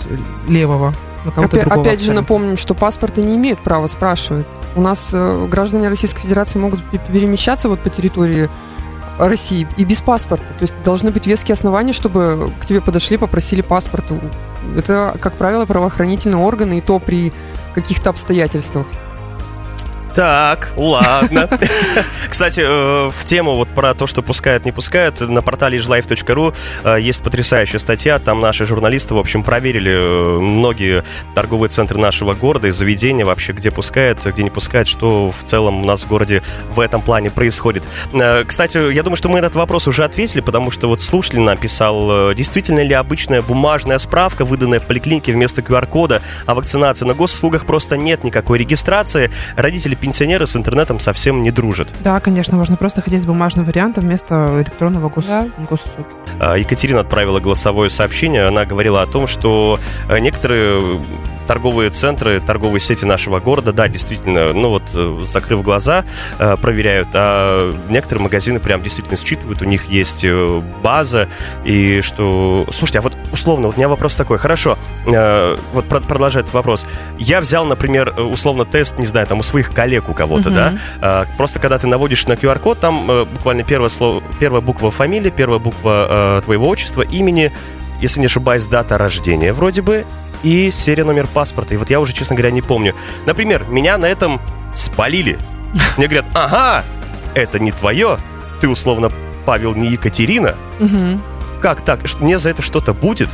левого, 0.49 0.95
на 1.25 1.31
кого-то 1.31 1.57
Опять, 1.57 1.69
другого. 1.69 1.87
опять 1.87 2.03
же 2.03 2.13
напомним, 2.13 2.57
что 2.57 2.75
паспорты 2.75 3.23
не 3.23 3.37
имеют 3.37 3.61
права 3.61 3.87
спрашивать. 3.87 4.47
У 4.77 4.81
нас 4.81 5.11
э, 5.13 5.47
граждане 5.51 5.89
Российской 5.89 6.23
Федерации 6.23 6.59
могут 6.59 6.83
пе- 6.85 7.01
перемещаться 7.13 7.69
вот 7.69 7.81
по 7.81 7.91
территории 7.91 8.49
России 9.19 9.69
и 9.77 9.85
без 9.85 10.01
паспорта. 10.01 10.47
То 10.47 10.63
есть 10.63 10.75
должны 10.85 11.11
быть 11.11 11.27
веские 11.27 11.53
основания, 11.55 11.93
чтобы 11.93 12.53
к 12.61 12.67
тебе 12.67 12.81
подошли, 12.81 13.19
попросили 13.19 13.61
паспорт. 13.61 14.05
Это, 14.77 15.17
как 15.21 15.35
правило, 15.35 15.67
правоохранительные 15.67 16.43
органы, 16.43 16.79
и 16.79 16.81
то 16.81 16.99
при 16.99 17.33
каких-то 17.75 18.11
обстоятельствах. 18.11 18.87
Так, 20.15 20.73
ладно. 20.77 21.49
Кстати, 22.29 22.61
э, 22.65 23.11
в 23.11 23.25
тему 23.25 23.57
вот 23.57 23.69
про 23.69 23.95
то, 23.95 24.07
что 24.07 24.23
пускают, 24.23 24.65
не 24.65 24.73
пускают, 24.73 25.21
на 25.21 25.43
портале 25.43 25.79
islife.ru 25.79 26.55
э, 26.85 27.01
есть 27.01 27.23
потрясающая 27.23 27.79
статья. 27.79 28.19
Там 28.19 28.41
наши 28.41 28.65
журналисты, 28.65 29.15
в 29.15 29.19
общем, 29.19 29.45
проверили 29.45 29.93
э, 29.93 30.39
многие 30.39 31.05
торговые 31.35 31.71
центры 31.71 31.99
нашего 31.99 32.35
города 32.35 32.69
и 32.69 32.71
заведения 32.71 33.25
вообще, 33.25 33.53
где 33.53 33.71
пускают, 33.71 34.25
где 34.25 34.43
не 34.43 34.51
пускают, 34.51 34.89
что 34.89 35.31
в 35.31 35.45
целом 35.45 35.83
у 35.83 35.87
нас 35.87 36.03
в 36.03 36.09
городе 36.09 36.43
в 36.71 36.81
этом 36.81 37.03
плане 37.03 37.31
происходит. 37.31 37.85
Кстати, 38.47 38.93
я 38.93 39.03
думаю, 39.03 39.17
что 39.17 39.29
мы 39.29 39.39
этот 39.39 39.55
вопрос 39.55 39.87
уже 39.87 40.05
ответили, 40.05 40.41
потому 40.41 40.71
что 40.71 40.89
вот 40.89 41.01
слушатель 41.01 41.41
написал, 41.41 42.35
действительно 42.35 42.81
ли 42.81 42.95
обычная 42.95 43.43
бумажная 43.43 43.99
справка, 43.99 44.45
выданная 44.45 44.81
в 44.81 44.87
поликлинике 44.87 45.33
вместо 45.33 45.61
QR-кода, 45.61 46.23
а 46.47 46.55
вакцинации 46.55 47.05
на 47.05 47.15
госуслугах 47.15 47.67
просто 47.67 47.97
нет 47.97 48.25
никакой 48.25 48.59
регистрации. 48.59 49.31
Родители 49.57 49.95
пенсионеры 50.01 50.47
с 50.47 50.57
интернетом 50.57 51.01
совсем 51.01 51.43
не 51.43 51.51
дружат. 51.51 51.89
Да, 52.01 52.21
конечно, 52.21 52.57
можно 52.57 52.77
просто 52.77 53.03
ходить 53.03 53.23
с 53.23 53.27
бумажным 53.27 53.65
вариантом 53.65 54.05
вместо 54.05 54.57
электронного 54.59 55.09
гос... 55.09 55.27
Да. 55.27 55.49
госуслуги. 55.69 56.07
А, 56.39 56.57
Екатерина 56.57 57.01
отправила 57.01 57.41
голосовое 57.41 57.91
сообщение. 57.91 58.47
Она 58.47 58.65
говорила 58.65 59.03
о 59.03 59.07
том, 59.07 59.27
что 59.27 59.79
э, 60.09 60.19
некоторые 60.19 61.01
торговые 61.51 61.91
центры, 61.91 62.39
торговые 62.41 62.81
сети 62.81 63.05
нашего 63.05 63.41
города, 63.41 63.73
да, 63.73 63.89
действительно, 63.89 64.53
ну 64.53 64.69
вот, 64.69 64.85
э, 64.95 65.25
закрыв 65.27 65.63
глаза, 65.65 66.05
э, 66.39 66.57
проверяют, 66.57 67.09
а 67.13 67.75
некоторые 67.89 68.23
магазины 68.23 68.61
прям 68.61 68.85
действительно 68.85 69.17
считывают, 69.17 69.61
у 69.61 69.65
них 69.65 69.87
есть 69.87 70.25
э, 70.25 70.63
база, 70.81 71.29
и 71.65 72.03
что... 72.03 72.67
Слушайте, 72.73 73.01
а 73.01 73.03
вот 73.03 73.17
условно, 73.33 73.67
вот 73.67 73.75
у 73.75 73.79
меня 73.79 73.89
вопрос 73.89 74.15
такой, 74.15 74.39
хорошо, 74.39 74.79
вот 75.05 75.87
про- 75.89 75.99
продолжая 75.99 76.45
этот 76.45 76.55
вопрос. 76.55 76.87
Я 77.19 77.41
взял, 77.41 77.65
например, 77.67 78.15
условно 78.17 78.65
тест, 78.65 78.97
не 79.01 79.07
знаю, 79.07 79.27
там 79.27 79.41
у 79.41 79.43
своих 79.43 79.73
коллег 79.73 80.09
у 80.09 80.15
кого-то, 80.15 80.51
Мгм. 80.51 80.79
да, 81.01 81.27
Просто 81.37 81.59
когда 81.59 81.79
ты 81.79 81.89
наводишь 81.89 82.29
на 82.29 82.35
QR-код, 82.35 82.79
там 82.79 83.27
буквально 83.33 83.65
первое 83.65 83.89
слово, 83.89 84.23
первая 84.39 84.61
буква 84.63 84.93
фамилии, 84.93 85.31
первая 85.31 85.59
буква 85.59 86.43
твоего 86.45 86.69
отчества, 86.69 87.03
имени, 87.03 87.51
если 88.01 88.21
не 88.21 88.27
ошибаюсь, 88.27 88.67
дата 88.67 88.97
рождения 88.99 89.53
вроде 89.53 89.83
бы, 89.83 90.05
и 90.43 90.71
серия 90.71 91.05
номер 91.05 91.27
паспорта. 91.27 91.75
И 91.75 91.77
вот 91.77 91.91
я 91.91 92.01
уже, 92.01 92.13
честно 92.13 92.37
говоря, 92.37 92.51
не 92.51 92.63
помню. 92.63 92.95
Например, 93.27 93.65
меня 93.69 93.99
на 93.99 94.07
этом 94.07 94.41
спалили. 94.75 95.39
Мне 95.97 96.07
говорят, 96.07 96.27
ага, 96.35 96.85
это 97.35 97.59
не 97.59 97.73
твое, 97.73 98.19
ты 98.61 98.69
условно 98.69 99.11
Павел 99.45 99.75
не 99.75 99.89
Екатерина. 99.89 100.55
Мгм. 100.79 101.21
Как 101.61 101.83
так? 101.83 102.01
Мне 102.21 102.39
за 102.39 102.51
это 102.51 102.63
что-то 102.63 102.95
будет? 102.95 103.29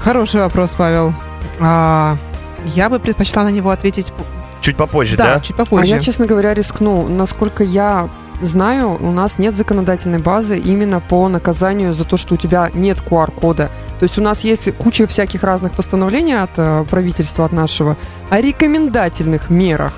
Хороший 0.00 0.40
вопрос, 0.40 0.74
Павел. 0.76 1.14
А, 1.58 2.16
я 2.64 2.88
бы 2.88 2.98
предпочла 2.98 3.44
на 3.44 3.50
него 3.50 3.70
ответить 3.70 4.12
Чуть 4.60 4.76
попозже, 4.76 5.16
да, 5.16 5.34
да? 5.34 5.40
чуть 5.40 5.56
попозже. 5.56 5.84
А 5.84 5.86
я, 5.96 6.00
честно 6.00 6.26
говоря, 6.26 6.52
рискну. 6.52 7.08
Насколько 7.08 7.64
я 7.64 8.08
знаю, 8.40 8.96
у 9.00 9.10
нас 9.12 9.38
нет 9.38 9.54
законодательной 9.56 10.18
базы 10.18 10.58
именно 10.58 11.00
по 11.00 11.28
наказанию 11.28 11.94
за 11.94 12.04
то, 12.04 12.16
что 12.16 12.34
у 12.34 12.36
тебя 12.36 12.70
нет 12.74 12.98
QR-кода. 13.00 13.70
То 13.98 14.02
есть 14.04 14.18
у 14.18 14.22
нас 14.22 14.40
есть 14.40 14.72
куча 14.76 15.06
всяких 15.06 15.42
разных 15.42 15.72
постановлений 15.72 16.32
от 16.34 16.50
э, 16.56 16.84
правительства, 16.90 17.44
от 17.44 17.52
нашего, 17.52 17.96
о 18.30 18.40
рекомендательных 18.40 19.50
мерах. 19.50 19.94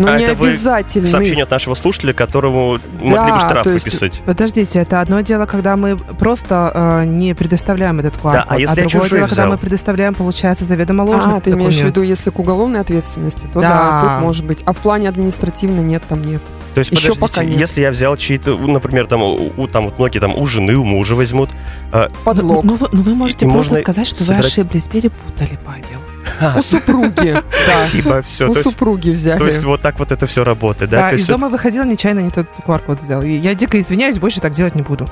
Но 0.00 0.12
А 0.12 0.16
не 0.16 0.26
это 0.26 0.34
вы 0.34 0.50
обязательных. 0.50 1.10
Сообщение 1.10 1.42
от 1.42 1.50
нашего 1.50 1.74
слушателя, 1.74 2.12
которому 2.12 2.78
могли 3.00 3.32
бы 3.32 3.38
Да, 3.38 3.40
штраф 3.40 3.64
то 3.64 3.70
есть- 3.70 3.84
выписать. 3.84 4.22
Подождите, 4.24 4.78
это 4.78 5.00
одно 5.00 5.22
дело, 5.22 5.44
когда 5.46 5.76
мы 5.76 5.96
просто 5.96 6.70
э, 6.72 7.04
не 7.04 7.34
предоставляем 7.34 7.98
этот 7.98 8.14
QR-код, 8.14 8.32
Да, 8.32 8.44
а 8.46 8.58
если 8.60 8.82
я 8.82 8.88
другое 8.88 9.08
дело, 9.08 9.20
когда 9.22 9.34
взял? 9.34 9.48
мы 9.50 9.58
предоставляем, 9.58 10.14
получается, 10.14 10.64
заведомо 10.64 11.02
ложный 11.02 11.38
А, 11.38 11.40
ты 11.40 11.50
имеешь 11.50 11.76
в 11.78 11.84
виду, 11.84 12.02
если 12.02 12.30
к 12.30 12.38
уголовной 12.38 12.78
ответственности, 12.78 13.48
то 13.52 13.60
да. 13.60 13.68
Да. 13.68 14.00
тут 14.14 14.22
может 14.22 14.44
быть. 14.46 14.62
А 14.66 14.72
в 14.72 14.76
плане 14.76 15.08
административной 15.08 15.82
нет, 15.82 16.04
там 16.08 16.22
нет. 16.22 16.42
То 16.74 16.80
есть, 16.80 16.90
Еще 16.92 17.08
подождите, 17.14 17.20
пока 17.20 17.44
нет. 17.44 17.58
если 17.60 17.80
я 17.80 17.90
взял 17.90 18.16
чьи-то, 18.16 18.56
например, 18.56 19.06
там, 19.06 19.22
у, 19.22 19.66
там 19.68 19.86
вот 19.86 19.98
многие 19.98 20.18
там 20.20 20.36
у 20.38 20.46
жены, 20.46 20.74
у 20.76 20.84
мужа 20.84 21.14
возьмут. 21.14 21.50
а, 21.92 22.08
Подлог. 22.24 22.64
Ну, 22.64 22.74
вы, 22.76 22.88
ну, 22.92 23.02
вы 23.02 23.14
можете 23.14 23.46
И 23.46 23.48
просто 23.48 23.72
можно 23.74 23.82
сказать, 23.82 24.06
что 24.06 24.22
собирать- 24.22 24.42
вы 24.44 24.46
ошиблись, 24.48 24.84
перепутали, 24.84 25.58
Павел. 25.64 26.56
У 26.58 26.62
супруги. 26.62 27.36
Спасибо, 27.64 28.22
все. 28.22 28.48
У 28.48 28.54
супруги 28.54 29.10
взяли. 29.10 29.38
то 29.38 29.46
есть 29.46 29.64
вот 29.64 29.80
так 29.80 29.98
вот 29.98 30.12
это 30.12 30.26
все 30.26 30.44
работает, 30.44 30.90
да? 30.90 31.10
Да, 31.10 31.16
из 31.16 31.26
дома 31.26 31.48
выходила, 31.48 31.84
нечаянно 31.84 32.20
не 32.20 32.30
тот 32.30 32.46
QR-код 32.66 33.00
взял. 33.00 33.22
И 33.22 33.30
я 33.30 33.54
дико 33.54 33.80
извиняюсь, 33.80 34.18
больше 34.18 34.40
так 34.40 34.52
делать 34.52 34.74
не 34.74 34.82
буду. 34.82 35.08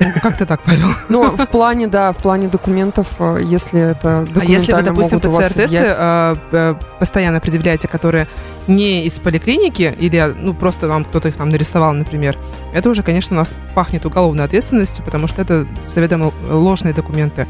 Ну, 0.00 0.06
Как-то 0.22 0.46
так, 0.46 0.60
Павел. 0.62 0.88
Ну, 1.08 1.36
в 1.36 1.46
плане, 1.46 1.86
да, 1.86 2.12
в 2.12 2.16
плане 2.16 2.48
документов, 2.48 3.06
э, 3.18 3.38
если 3.42 3.80
это 3.80 4.24
А 4.34 4.44
если 4.44 4.72
вы, 4.72 4.82
допустим, 4.82 5.20
ПЦР-тесты 5.20 5.76
э, 5.76 6.36
э, 6.52 6.74
постоянно 6.98 7.40
предъявляете, 7.40 7.88
которые 7.88 8.26
не 8.66 9.04
из 9.06 9.18
поликлиники, 9.18 9.94
или 9.98 10.34
ну 10.38 10.54
просто 10.54 10.88
вам 10.88 11.04
кто-то 11.04 11.28
их 11.28 11.36
там 11.36 11.50
нарисовал, 11.50 11.92
например, 11.92 12.38
это 12.72 12.90
уже, 12.90 13.02
конечно, 13.02 13.36
у 13.36 13.38
нас 13.38 13.50
пахнет 13.74 14.04
уголовной 14.04 14.44
ответственностью, 14.44 15.04
потому 15.04 15.28
что 15.28 15.42
это 15.42 15.66
заведомо 15.88 16.32
ложные 16.48 16.94
документы, 16.94 17.46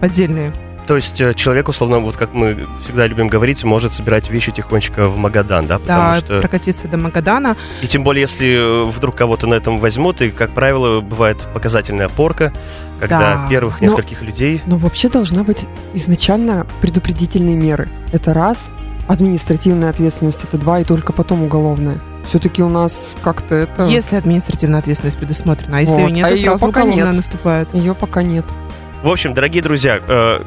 поддельные. 0.00 0.52
То 0.86 0.96
есть 0.96 1.20
э, 1.20 1.34
человек, 1.34 1.68
условно, 1.68 1.98
вот 1.98 2.16
как 2.16 2.32
мы 2.32 2.66
всегда 2.82 3.06
любим 3.06 3.26
говорить, 3.26 3.64
может 3.64 3.92
собирать 3.92 4.30
вещи 4.30 4.52
тихонечко 4.52 5.06
в 5.08 5.16
Магадан, 5.16 5.66
да? 5.66 5.78
Потому 5.78 6.12
Да, 6.12 6.18
что... 6.18 6.40
прокатиться 6.40 6.86
до 6.88 6.96
Магадана. 6.96 7.56
И 7.82 7.88
тем 7.88 8.04
более, 8.04 8.22
если 8.22 8.84
э, 8.86 8.90
вдруг 8.90 9.16
кого-то 9.16 9.46
на 9.48 9.54
этом 9.54 9.80
возьмут, 9.80 10.22
и, 10.22 10.30
как 10.30 10.52
правило, 10.52 11.00
бывает 11.00 11.48
показательная 11.52 12.08
порка, 12.08 12.52
когда 13.00 13.18
Да. 13.34 13.46
первых 13.50 13.80
Но- 13.80 13.86
нескольких 13.88 14.22
людей... 14.22 14.62
Но 14.66 14.76
вообще 14.76 15.08
должна 15.08 15.42
быть 15.42 15.64
изначально 15.94 16.66
предупредительные 16.80 17.56
меры. 17.56 17.88
Это 18.12 18.32
раз. 18.32 18.68
Административная 19.08 19.90
ответственность 19.90 20.44
это 20.44 20.58
два, 20.58 20.80
и 20.80 20.84
только 20.84 21.12
потом 21.12 21.42
уголовная. 21.42 22.00
Все-таки 22.28 22.60
у 22.62 22.68
нас 22.68 23.14
как-то 23.22 23.54
это... 23.54 23.86
Если 23.86 24.16
административная 24.16 24.80
ответственность 24.80 25.16
предусмотрена, 25.16 25.78
а 25.78 25.80
если 25.80 25.94
Вот. 25.94 26.08
ее 26.08 26.10
нет, 26.14 26.24
А 26.26 26.28
то 26.28 26.34
её 26.34 26.44
сразу 26.50 26.66
пока 26.66 26.80
уголовная 26.82 27.06
нет. 27.06 27.16
наступает. 27.16 27.68
Ее 27.72 27.94
пока 27.94 28.22
нет. 28.24 28.44
В 29.06 29.08
общем, 29.08 29.34
дорогие 29.34 29.62
друзья, 29.62 30.00
э, 30.08 30.42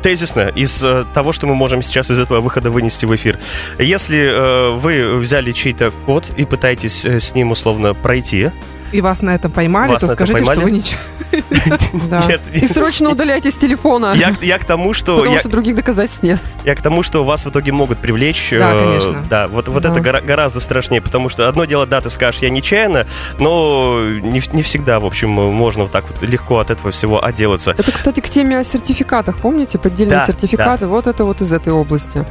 тезисно 0.00 0.52
из 0.54 0.80
э, 0.80 1.04
того, 1.12 1.32
что 1.32 1.48
мы 1.48 1.56
можем 1.56 1.82
сейчас 1.82 2.08
из 2.12 2.20
этого 2.20 2.40
выхода 2.40 2.70
вынести 2.70 3.04
в 3.04 3.12
эфир. 3.16 3.40
Если 3.80 4.30
э, 4.30 4.70
вы 4.76 5.16
взяли 5.16 5.50
чей-то 5.50 5.90
код 6.06 6.32
и 6.36 6.44
пытаетесь 6.44 7.04
с 7.04 7.34
ним 7.34 7.50
условно 7.50 7.92
пройти, 7.92 8.52
И 8.92 9.00
вас 9.00 9.22
на 9.22 9.30
этом 9.30 9.50
поймали, 9.50 9.92
Вас 9.92 10.02
то 10.02 10.08
скажите, 10.08 10.38
что 10.38 10.46
поймали? 10.46 10.64
вы 10.64 10.70
ничего. 10.78 10.98
И 12.52 12.66
срочно 12.66 13.10
удаляйте 13.10 13.50
с 13.50 13.54
телефона. 13.56 14.14
я, 14.40 14.58
к 14.58 14.64
тому, 14.64 14.94
что 14.94 15.18
Потому 15.18 15.38
что 15.38 15.48
других 15.48 15.76
доказательств 15.76 16.22
нет. 16.22 16.40
я 16.64 16.74
к 16.74 16.82
тому, 16.82 17.02
что 17.02 17.24
вас 17.24 17.44
в 17.44 17.50
итоге 17.50 17.72
могут 17.72 17.98
привлечь. 17.98 18.50
Да, 18.50 18.72
э, 18.74 18.84
конечно. 18.84 19.24
Да, 19.28 19.48
вот, 19.48 19.68
это 19.68 20.00
гора- 20.00 20.20
гораздо 20.20 20.60
страшнее, 20.60 21.00
потому 21.00 21.28
что 21.28 21.48
одно 21.48 21.64
дело, 21.64 21.86
да, 21.86 22.00
ты 22.00 22.10
скажешь, 22.10 22.42
я 22.42 22.50
нечаянно, 22.50 23.06
но 23.38 24.00
не, 24.22 24.62
всегда, 24.62 24.98
в 24.98 25.06
общем, 25.06 25.30
можно 25.30 25.84
вот 25.84 25.92
так 25.92 26.04
вот 26.10 26.22
легко 26.22 26.58
от 26.58 26.70
этого 26.70 26.90
всего 26.90 27.24
отделаться. 27.24 27.72
Это, 27.72 27.92
кстати, 27.92 28.20
к 28.20 28.28
теме 28.28 28.58
о 28.58 28.64
сертификатах. 28.64 29.38
Помните, 29.38 29.78
поддельные 29.78 30.24
сертификаты? 30.26 30.86
Вот 30.86 31.06
это 31.06 31.24
вот 31.24 31.40
из 31.40 31.52
этой 31.52 31.72
области. 31.72 32.26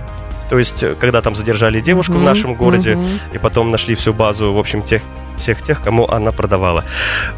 То 0.49 0.57
есть, 0.57 0.83
э, 0.83 0.95
когда 0.99 1.21
там 1.21 1.35
задержали 1.35 1.79
девушку 1.79 2.13
в 2.13 2.17
Мгм, 2.17 2.25
нашем 2.25 2.55
городе, 2.55 2.95
мгм. 2.95 3.05
и 3.33 3.37
потом 3.37 3.71
нашли 3.71 3.95
всю 3.95 4.13
базу, 4.13 4.51
в 4.53 4.57
общем, 4.57 4.81
тех, 4.81 5.01
всех 5.37 5.61
тех, 5.61 5.81
кому 5.81 6.09
она 6.09 6.31
продавала. 6.31 6.83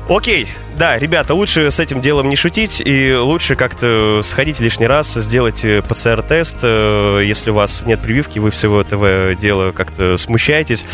Окей, 0.09 0.47
да, 0.77 0.97
ребята, 0.97 1.33
лучше 1.33 1.69
с 1.69 1.79
этим 1.79 2.01
делом 2.01 2.29
не 2.29 2.35
шутить, 2.35 2.81
и 2.83 3.13
лучше 3.15 3.55
как-то 3.55 4.21
сходить 4.23 4.59
лишний 4.59 4.87
раз, 4.87 5.13
сделать 5.13 5.63
э, 5.65 5.81
ПЦР-тест, 5.81 6.59
э, 6.63 7.21
если 7.25 7.51
у 7.51 7.53
вас 7.53 7.83
нет 7.85 8.01
прививки, 8.01 8.39
вы 8.39 8.49
всего 8.49 8.81
этого 8.81 9.35
дела 9.35 9.71
как-то 9.71 10.17
смущаетесь, 10.17 10.85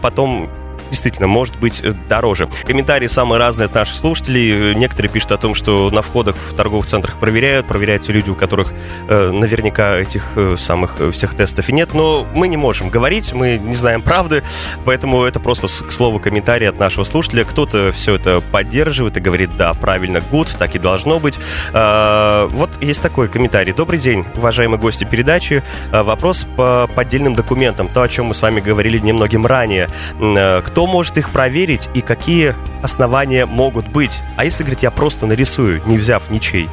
потом 0.00 0.48
действительно 0.90 1.26
может 1.26 1.58
быть 1.58 1.80
э, 1.82 1.92
дороже. 2.08 2.48
Комментарии 2.64 3.06
самые 3.06 3.38
разные 3.38 3.66
от 3.66 3.74
наших 3.74 3.96
слушателей. 3.96 4.74
Некоторые 4.74 5.10
пишут 5.10 5.32
о 5.32 5.36
том, 5.36 5.54
что 5.54 5.90
на 5.90 6.02
входах 6.02 6.36
в 6.36 6.54
торговых 6.54 6.86
центрах 6.86 7.18
проверяют, 7.18 7.66
проверяют 7.66 8.04
те 8.04 8.12
люди, 8.12 8.30
у 8.30 8.34
которых 8.34 8.72
э, 9.08 9.30
наверняка 9.30 9.96
этих 9.96 10.32
э, 10.36 10.56
самых 10.58 10.96
э, 10.98 11.10
всех 11.10 11.34
тестов 11.34 11.68
и 11.68 11.72
нет. 11.72 11.94
Но 11.94 12.26
мы 12.34 12.48
не 12.48 12.56
можем 12.56 12.90
говорить, 12.90 13.32
мы 13.32 13.58
не 13.58 13.74
знаем 13.74 14.02
правды, 14.02 14.42
поэтому 14.84 15.24
это 15.24 15.40
просто, 15.40 15.68
к 15.68 15.92
слову, 15.92 16.18
комментарий 16.18 16.68
от 16.68 16.78
нашего 16.78 17.04
слушателя. 17.04 17.44
Кто-то 17.44 17.92
все 17.92 18.14
это 18.14 18.40
поддерживает 18.40 19.16
и 19.16 19.20
говорит, 19.20 19.56
да, 19.56 19.74
правильно, 19.74 20.20
гуд, 20.20 20.54
так 20.58 20.74
и 20.74 20.78
должно 20.78 21.18
быть. 21.18 21.38
А, 21.72 22.48
вот 22.48 22.70
есть 22.82 23.02
такой 23.02 23.28
комментарий. 23.28 23.72
Добрый 23.72 23.98
день, 23.98 24.24
уважаемые 24.36 24.78
гости 24.78 25.04
передачи. 25.04 25.62
А, 25.92 26.02
Вопрос 26.02 26.46
по 26.56 26.88
поддельным 26.94 27.34
документам, 27.34 27.88
то, 27.88 28.02
о 28.02 28.08
чем 28.08 28.26
мы 28.26 28.34
с 28.34 28.42
вами 28.42 28.60
говорили 28.60 28.98
немногим 28.98 29.46
ранее. 29.46 29.88
Э, 30.20 30.62
Кто 30.78 30.86
может 30.86 31.18
их 31.18 31.30
проверить 31.30 31.90
и 31.92 32.02
какие 32.02 32.54
основания 32.82 33.46
могут 33.46 33.88
быть? 33.88 34.22
А 34.36 34.44
если, 34.44 34.62
говорит, 34.62 34.80
я 34.80 34.92
просто 34.92 35.26
нарисую, 35.26 35.82
не 35.86 35.98
взяв 35.98 36.30
ничей? 36.30 36.68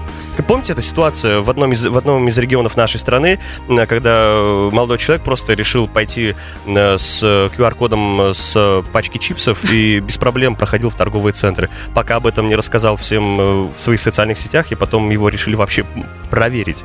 Помните 0.48 0.74
эту 0.74 0.84
ситуацию 0.84 1.44
в 1.44 1.50
одном 1.50 1.74
из, 1.74 1.88
в 1.88 1.98
одном 1.98 2.28
из 2.28 2.38
регионов 2.38 2.78
нашей 2.78 3.00
страны, 3.00 3.40
м, 3.68 3.88
когда 3.88 4.28
э, 4.28 4.70
молодой 4.72 5.00
человек 5.00 5.24
просто 5.24 5.54
решил 5.54 5.88
пойти 5.88 6.36
э, 6.68 6.98
с 7.00 7.24
QR-кодом 7.24 8.22
э, 8.22 8.34
с 8.36 8.84
пачки 8.94 9.18
чипсов 9.18 9.66
и 9.66 10.00
без 10.02 10.20
проблем 10.20 10.54
проходил 10.54 10.92
в 10.92 10.96
торговые 10.96 11.34
центры, 11.34 11.72
пока 11.96 12.18
об 12.18 12.28
этом 12.28 12.48
не 12.48 12.56
рассказал 12.56 12.98
всем 12.98 13.42
э, 13.42 13.68
в 13.76 13.82
своих 13.82 14.00
социальных 14.00 14.38
сетях, 14.38 14.72
и 14.72 14.76
потом 14.76 15.10
его 15.10 15.30
решили 15.30 15.56
вообще 15.56 15.84
проверить. 16.30 16.84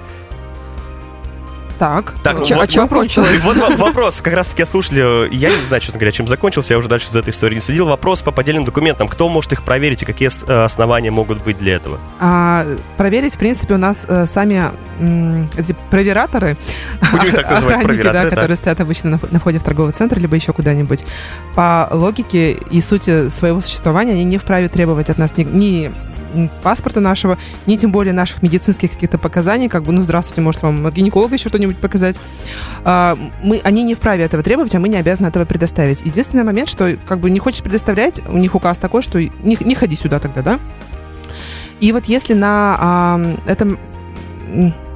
Так. 1.81 2.15
Так, 2.23 2.39
ну, 2.41 2.45
Чё- 2.45 2.57
вот 2.57 2.65
а 2.65 2.67
чем 2.67 2.83
вопрос, 2.83 3.01
кончилось? 3.05 3.41
вот 3.43 3.57
во- 3.57 3.75
вопрос, 3.87 4.21
как 4.21 4.35
раз 4.35 4.49
таки 4.49 4.67
слушали, 4.67 5.35
я 5.35 5.49
не 5.57 5.63
знаю, 5.63 5.81
честно 5.81 5.99
говоря, 5.99 6.13
чем 6.13 6.29
закончился, 6.29 6.75
я 6.75 6.79
уже 6.79 6.89
дальше 6.89 7.11
за 7.11 7.21
этой 7.21 7.31
историей 7.31 7.55
не 7.57 7.63
следил. 7.63 7.89
Вопрос 7.89 8.21
по 8.21 8.33
поддельным 8.33 8.67
документам. 8.67 9.09
Кто 9.09 9.31
может 9.31 9.53
их 9.53 9.63
проверить 9.63 10.03
и 10.03 10.05
какие 10.05 10.29
э, 10.47 10.63
основания 10.65 11.11
могут 11.11 11.43
быть 11.43 11.57
для 11.57 11.77
этого? 11.77 11.99
А, 12.21 12.67
проверить, 12.99 13.35
в 13.37 13.39
принципе, 13.39 13.75
у 13.75 13.79
нас 13.79 13.97
э, 14.07 14.27
сами 14.31 14.71
м, 15.01 15.49
эти 15.57 15.75
провераторы, 15.89 16.59
Будем 17.13 17.33
так 17.33 17.51
называть, 17.51 17.83
провераторы, 17.83 18.13
да, 18.13 18.23
да. 18.25 18.29
которые 18.29 18.57
стоят 18.59 18.79
обычно 18.81 19.09
на, 19.11 19.21
на 19.31 19.39
входе 19.41 19.59
в 19.59 19.63
торговый 19.63 19.95
центр, 19.95 20.19
либо 20.19 20.37
еще 20.37 20.53
куда-нибудь, 20.53 21.07
по 21.55 21.89
логике 21.91 22.53
и 22.53 22.83
сути 22.83 23.31
своего 23.31 23.63
существования 23.63 24.13
они 24.13 24.25
не 24.25 24.37
вправе 24.37 24.69
требовать 24.69 25.09
от 25.09 25.17
нас 25.17 25.35
ни, 25.39 25.45
ни 25.45 25.91
паспорта 26.63 27.01
нашего, 27.01 27.39
ни 27.67 27.77
тем 27.77 27.93
более 27.93 28.13
наших 28.13 28.43
медицинских 28.43 28.93
каких-то 28.93 29.19
показаний, 29.19 29.69
как 29.69 29.85
бы, 29.85 29.93
ну, 29.93 30.03
здравствуйте, 30.03 30.41
может, 30.41 30.63
вам 30.63 30.87
от 30.87 30.95
гинеколога 30.95 31.35
еще 31.35 31.49
что-нибудь 31.49 31.79
показать. 31.79 32.19
А, 32.85 33.17
мы, 33.43 33.61
они 33.65 33.83
не 33.83 33.95
вправе 33.95 34.25
этого 34.25 34.43
требовать, 34.43 34.75
а 34.75 34.81
мы 34.81 34.89
не 34.89 34.97
обязаны 34.97 35.29
этого 35.29 35.45
предоставить. 35.45 36.01
Единственный 36.03 36.45
момент, 36.45 36.69
что, 36.69 36.97
как 37.07 37.21
бы, 37.21 37.31
не 37.31 37.39
хочешь 37.39 37.63
предоставлять, 37.63 38.23
у 38.29 38.39
них 38.39 38.55
указ 38.55 38.79
такой, 38.79 39.03
что 39.03 39.21
не, 39.21 39.57
не 39.61 39.75
ходи 39.75 39.97
сюда 39.97 40.19
тогда, 40.19 40.43
да? 40.43 40.59
И 41.81 41.93
вот 41.93 42.05
если 42.05 42.35
на 42.35 42.77
а, 42.79 43.37
этом 43.47 43.79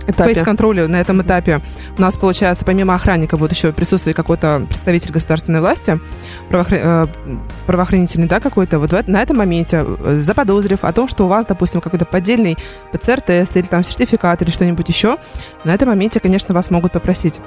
Этапе. 0.06 0.34
фейс-контроле 0.34 0.86
на 0.86 1.00
этом 1.00 1.22
этапе. 1.22 1.60
У 1.96 2.00
нас, 2.00 2.16
получается, 2.16 2.64
помимо 2.64 2.94
охранника 2.94 3.36
будет 3.36 3.52
еще 3.52 3.72
присутствовать 3.72 4.16
какой-то 4.16 4.62
представитель 4.68 5.12
государственной 5.12 5.60
власти, 5.60 6.00
правоохра- 6.48 7.06
э, 7.06 7.36
правоохранительный, 7.66 8.28
да, 8.28 8.40
какой-то, 8.40 8.78
вот 8.78 8.92
на 9.08 9.22
этом 9.22 9.38
моменте, 9.38 9.84
э, 9.86 10.18
заподозрив 10.20 10.84
о 10.84 10.92
том, 10.92 11.08
что 11.08 11.24
у 11.24 11.28
вас, 11.28 11.46
допустим, 11.46 11.80
какой-то 11.80 12.04
поддельный 12.04 12.56
ПЦР-тест 12.92 13.56
или 13.56 13.66
там 13.66 13.84
сертификат 13.84 14.42
или 14.42 14.50
что-нибудь 14.50 14.88
еще, 14.88 15.18
на 15.64 15.74
этом 15.74 15.88
моменте, 15.88 16.20
конечно, 16.20 16.54
вас 16.54 16.70
могут 16.70 16.92
попросить 16.92 17.40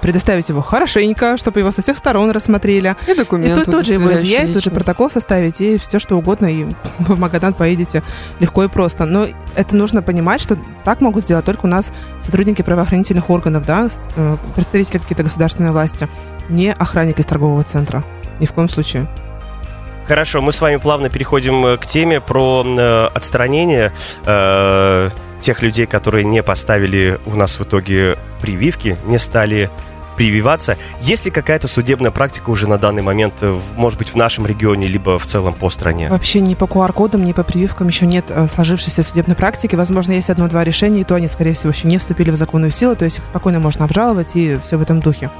предоставить 0.00 0.48
его 0.48 0.62
хорошенько, 0.62 1.36
чтобы 1.36 1.60
его 1.60 1.72
со 1.72 1.82
всех 1.82 1.98
сторон 1.98 2.30
рассмотрели. 2.30 2.96
И 3.06 3.12
И 3.12 3.14
документы, 3.14 3.64
тут, 3.64 3.74
тут 3.74 3.86
же 3.86 3.94
его 3.94 4.12
изъять, 4.14 4.52
тут 4.52 4.62
же 4.62 4.70
протокол 4.70 5.10
составить 5.10 5.60
и 5.60 5.78
все 5.78 5.98
что 5.98 6.16
угодно, 6.16 6.46
и 6.46 6.66
в 6.98 7.18
Магадан 7.18 7.54
поедете 7.54 8.02
легко 8.38 8.64
и 8.64 8.68
просто. 8.68 9.04
Но 9.04 9.26
это 9.56 9.76
нужно 9.76 10.02
понимать, 10.02 10.40
что 10.40 10.56
так 10.84 11.00
могут 11.00 11.24
сделать 11.24 11.44
только 11.44 11.66
у 11.66 11.68
нас 11.68 11.92
сотрудники 12.20 12.62
правоохранительных 12.62 13.30
органов, 13.30 13.64
да, 13.66 13.90
э, 14.16 14.36
представители 14.54 14.98
какие-то 14.98 15.22
государственной 15.22 15.72
власти, 15.72 16.08
не 16.48 16.72
охранник 16.72 17.18
из 17.18 17.26
торгового 17.26 17.62
центра. 17.62 18.04
Ни 18.38 18.46
в 18.46 18.52
коем 18.52 18.68
случае. 18.68 19.08
Хорошо, 20.06 20.42
мы 20.42 20.50
с 20.50 20.60
вами 20.60 20.76
плавно 20.76 21.08
переходим 21.08 21.64
э, 21.64 21.76
к 21.76 21.86
теме 21.86 22.20
про 22.20 22.64
э, 22.66 23.06
отстранение 23.14 23.92
э, 24.26 25.10
тех 25.40 25.62
людей, 25.62 25.86
которые 25.86 26.24
не 26.24 26.42
поставили 26.42 27.18
у 27.26 27.34
нас 27.34 27.58
в 27.58 27.62
итоге 27.62 28.18
прививки, 28.40 28.96
не 29.06 29.18
стали 29.18 29.70
прививаться. 30.20 30.76
Есть 31.00 31.24
ли 31.24 31.30
какая-то 31.30 31.66
судебная 31.66 32.10
практика 32.10 32.50
уже 32.50 32.68
на 32.68 32.76
данный 32.76 33.00
момент, 33.00 33.32
э, 33.40 33.58
может 33.76 33.98
быть, 33.98 34.10
в 34.10 34.16
нашем 34.16 34.46
регионе, 34.46 34.86
либо 34.86 35.18
в 35.18 35.24
целом 35.24 35.54
по 35.54 35.70
стране? 35.70 36.10
Вообще 36.10 36.40
ни 36.40 36.54
по 36.54 36.64
QR-кодам, 36.64 37.24
ни 37.24 37.32
по 37.32 37.42
прививкам 37.42 37.88
еще 37.88 38.04
нет 38.04 38.26
э, 38.28 38.46
сложившейся 38.48 39.02
судебной 39.02 39.34
практики. 39.34 39.76
Возможно, 39.76 40.12
есть 40.12 40.28
одно-два 40.28 40.62
решения, 40.62 41.00
и 41.00 41.04
то 41.04 41.14
они, 41.14 41.26
скорее 41.26 41.54
всего, 41.54 41.70
еще 41.70 41.88
не 41.88 41.96
вступили 41.96 42.30
в 42.30 42.36
законную 42.36 42.70
силу, 42.70 42.96
то 42.96 43.06
есть 43.06 43.16
их 43.16 43.24
спокойно 43.24 43.60
можно 43.60 43.86
обжаловать 43.86 44.32
и 44.34 44.58
все 44.62 44.76
в 44.76 44.82
этом 44.82 45.00
духе. 45.00 45.30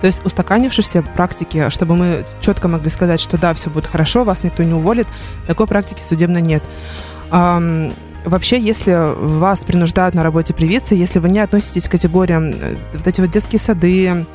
То 0.00 0.06
есть 0.06 0.24
устаканившейся 0.24 1.02
практики, 1.02 1.68
чтобы 1.68 1.94
мы 1.96 2.24
четко 2.40 2.66
могли 2.66 2.88
сказать, 2.88 3.20
что 3.20 3.36
да, 3.36 3.52
все 3.52 3.68
будет 3.68 3.86
хорошо, 3.86 4.24
вас 4.24 4.42
никто 4.42 4.62
не 4.62 4.72
уволит, 4.72 5.06
такой 5.46 5.66
практики 5.66 6.02
судебно 6.02 6.38
нет. 6.38 6.62
Вообще, 8.24 8.60
если 8.60 9.14
вас 9.14 9.60
принуждают 9.60 10.14
на 10.14 10.22
работе 10.22 10.52
привиться, 10.52 10.94
если 10.94 11.18
вы 11.18 11.30
не 11.30 11.38
относитесь 11.38 11.88
к 11.88 11.92
категориям 11.92 12.44
э, 12.50 12.76
вот 12.92 13.06
эти 13.06 13.20
вот 13.20 13.30
детские 13.30 13.58
сады, 13.58 14.26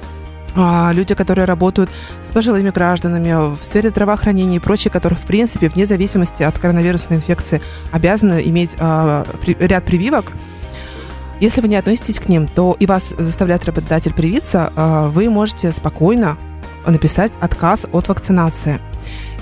а, 0.55 0.91
люди, 0.93 1.13
которые 1.13 1.45
работают 1.45 1.89
с 2.23 2.31
пожилыми 2.31 2.69
гражданами 2.69 3.55
в 3.55 3.63
сфере 3.63 3.89
здравоохранения 3.89 4.55
и 4.55 4.59
прочие, 4.59 4.91
которые, 4.91 5.19
в 5.19 5.23
принципе, 5.23 5.67
вне 5.67 5.85
зависимости 5.85 6.43
от 6.43 6.57
коронавирусной 6.57 7.17
инфекции, 7.17 7.61
обязаны 7.91 8.41
иметь 8.45 8.71
а, 8.79 9.25
ряд 9.59 9.83
прививок. 9.83 10.31
Если 11.41 11.59
вы 11.59 11.67
не 11.67 11.75
относитесь 11.75 12.19
к 12.19 12.29
ним, 12.29 12.47
то 12.47 12.75
и 12.79 12.85
вас 12.85 13.13
заставляет 13.17 13.65
работодатель 13.65 14.13
привиться, 14.13 14.71
а, 14.75 15.09
вы 15.09 15.29
можете 15.29 15.73
спокойно 15.73 16.37
написать 16.87 17.33
отказ 17.41 17.85
от 17.91 18.07
вакцинации. 18.07 18.79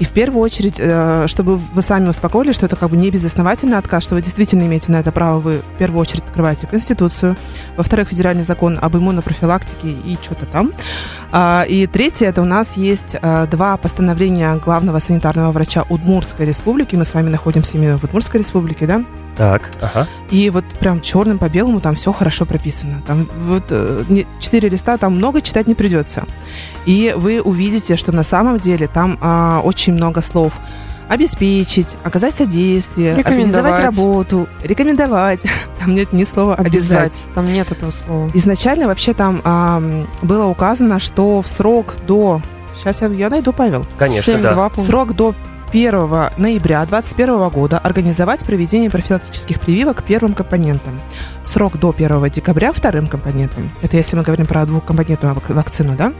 И 0.04 0.06
в 0.06 0.10
первую 0.10 0.42
очередь, 0.42 0.82
э, 0.82 1.28
чтобы 1.30 1.56
вы 1.56 1.82
сами 1.82 2.10
успокоили, 2.10 2.52
что 2.52 2.66
это 2.66 2.76
как 2.76 2.90
бы 2.90 2.98
не 2.98 3.10
безосновательный 3.10 3.78
отказ, 3.78 4.04
что 4.04 4.16
вы 4.16 4.22
действительно 4.22 4.64
имеете 4.64 4.92
на 4.92 4.98
это 4.98 5.14
право, 5.14 5.40
вы 5.40 5.60
в 5.60 5.78
первую 5.78 6.02
очередь 6.02 6.24
открываете 6.24 6.68
Конституцию, 6.68 7.38
во-вторых, 7.78 8.10
федеральный 8.10 8.44
закон 8.44 8.78
об 8.82 8.98
иммунопрофилактике 8.98 9.92
и 9.92 10.18
что-то 10.22 10.46
там. 10.46 10.74
А, 11.32 11.64
и 11.70 11.88
третье, 11.88 12.28
это 12.28 12.42
у 12.42 12.46
нас 12.46 12.76
есть 12.76 13.16
э, 13.22 13.48
два 13.50 13.78
постановления 13.78 14.54
главного 14.58 15.00
санитарного 15.00 15.54
врача 15.54 15.86
Удмуртской 15.88 16.48
республики, 16.48 16.98
мы 16.98 17.06
с 17.06 17.14
вами 17.14 17.30
находимся 17.30 17.78
именно 17.78 17.98
в 17.98 18.04
Удмуртской 18.04 18.42
республике, 18.42 18.86
да? 18.86 19.06
Так, 19.36 19.72
ага. 19.82 20.08
И 20.30 20.50
вот 20.50 20.66
прям 20.80 21.02
черным 21.02 21.40
по 21.40 21.50
белому 21.50 21.82
там 21.82 21.96
все 21.96 22.14
хорошо 22.14 22.46
прописано. 22.46 23.02
Там 23.08 23.28
вот 23.48 23.64
э, 23.70 24.04
четыре 24.40 24.70
листа, 24.70 24.98
там 24.98 25.16
много 25.16 25.42
читать 25.42 25.68
не 25.68 25.74
придется. 25.74 26.26
И 26.86 27.14
вы 27.18 27.42
увидите, 27.42 27.98
что 27.98 28.12
на 28.12 28.24
самом 28.24 28.60
деле 28.60 28.88
там 28.88 29.18
а, 29.22 29.62
очень 29.64 29.93
много 29.94 30.22
слов 30.22 30.54
обеспечить, 31.10 31.98
оказать 32.04 32.36
содействие, 32.36 33.16
организовать 33.16 33.84
работу, 33.84 34.48
рекомендовать. 34.64 35.42
Там 35.80 35.94
нет 35.94 36.14
ни 36.14 36.24
слова 36.24 36.56
обязать. 36.56 37.08
обязать. 37.08 37.34
Там 37.36 37.52
нет 37.52 37.72
этого 37.72 37.92
слова. 37.92 38.32
Изначально 38.34 38.88
вообще 38.88 39.14
там 39.14 39.42
а, 39.44 39.82
было 40.22 40.46
указано, 40.46 41.00
что 41.00 41.42
в 41.42 41.48
срок 41.48 41.96
до... 42.08 42.42
Сейчас 42.78 43.02
я, 43.02 43.08
я 43.08 43.30
найду, 43.30 43.54
Павел. 43.54 43.86
Конечно, 43.98 44.34
7, 44.34 44.42
да. 44.42 44.72
Срок 44.86 45.14
до 45.14 45.36
1 45.72 45.92
ноября 46.38 46.86
2021 46.86 47.50
года 47.50 47.80
организовать 47.80 48.46
проведение 48.46 48.90
профилактических 48.90 49.60
прививок 49.60 50.04
первым 50.04 50.34
компонентом. 50.34 51.00
Срок 51.46 51.78
до 51.78 51.94
1 51.98 52.30
декабря 52.30 52.72
вторым 52.74 53.08
компонентом. 53.08 53.70
Это 53.82 53.98
если 53.98 54.16
мы 54.16 54.24
говорим 54.24 54.46
про 54.46 54.66
двухкомпонентную 54.66 55.36
вакцину, 55.50 55.96
да? 55.96 56.14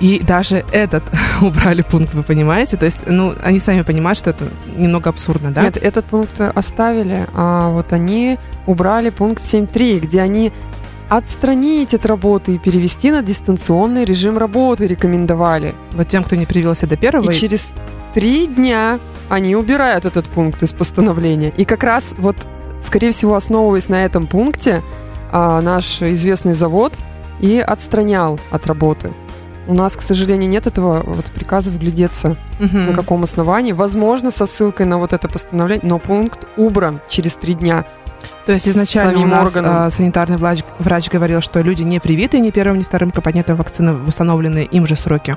И 0.00 0.20
даже 0.20 0.64
этот 0.72 1.02
убрали 1.42 1.82
пункт, 1.82 2.14
вы 2.14 2.22
понимаете? 2.22 2.76
То 2.76 2.86
есть, 2.86 3.00
ну, 3.06 3.34
они 3.42 3.60
сами 3.60 3.82
понимают, 3.82 4.18
что 4.18 4.30
это 4.30 4.44
немного 4.76 5.10
абсурдно, 5.10 5.50
да? 5.50 5.62
Нет, 5.62 5.76
этот 5.76 6.04
пункт 6.04 6.40
оставили, 6.40 7.26
а 7.34 7.70
вот 7.70 7.92
они 7.92 8.38
убрали 8.66 9.10
пункт 9.10 9.42
7.3, 9.42 10.00
где 10.00 10.20
они 10.20 10.52
отстранить 11.08 11.94
от 11.94 12.06
работы 12.06 12.54
и 12.54 12.58
перевести 12.58 13.10
на 13.10 13.22
дистанционный 13.22 14.04
режим 14.04 14.36
работы 14.38 14.86
рекомендовали. 14.86 15.74
Вот 15.92 16.08
тем, 16.08 16.22
кто 16.22 16.36
не 16.36 16.46
привился 16.46 16.86
до 16.86 16.96
первого. 16.96 17.30
И 17.30 17.34
через 17.34 17.66
три 18.14 18.46
дня 18.46 18.98
они 19.28 19.56
убирают 19.56 20.04
этот 20.04 20.26
пункт 20.26 20.62
из 20.62 20.72
постановления. 20.72 21.52
И 21.56 21.64
как 21.64 21.82
раз 21.82 22.14
вот, 22.18 22.36
скорее 22.82 23.10
всего, 23.10 23.34
основываясь 23.34 23.88
на 23.88 24.04
этом 24.04 24.26
пункте, 24.26 24.82
а, 25.30 25.60
наш 25.60 26.02
известный 26.02 26.54
завод 26.54 26.94
и 27.40 27.58
отстранял 27.58 28.38
от 28.50 28.66
работы. 28.66 29.12
У 29.68 29.74
нас, 29.74 29.96
к 29.96 30.02
сожалению, 30.02 30.48
нет 30.48 30.66
этого 30.66 31.02
вот 31.04 31.26
приказа 31.26 31.70
вглядеться, 31.70 32.36
угу. 32.58 32.76
на 32.78 32.94
каком 32.94 33.22
основании. 33.22 33.72
Возможно, 33.72 34.30
со 34.30 34.46
ссылкой 34.46 34.86
на 34.86 34.96
вот 34.96 35.12
это 35.12 35.28
постановление, 35.28 35.86
но 35.86 35.98
пункт 35.98 36.48
убран 36.56 37.00
через 37.08 37.34
три 37.34 37.52
дня. 37.52 37.84
То 38.46 38.52
есть 38.52 38.66
изначально 38.66 39.20
у 39.20 39.26
нас 39.26 39.52
а, 39.54 39.90
санитарный 39.90 40.38
врач, 40.38 40.64
врач 40.78 41.10
говорил, 41.10 41.42
что 41.42 41.60
люди 41.60 41.82
не 41.82 42.00
привиты 42.00 42.40
ни 42.40 42.50
первым, 42.50 42.78
ни 42.78 42.82
вторым 42.82 43.10
компонентом 43.10 43.56
вакцины 43.56 43.92
в 43.92 44.08
установленные 44.08 44.64
им 44.64 44.86
же 44.86 44.96
сроки. 44.96 45.36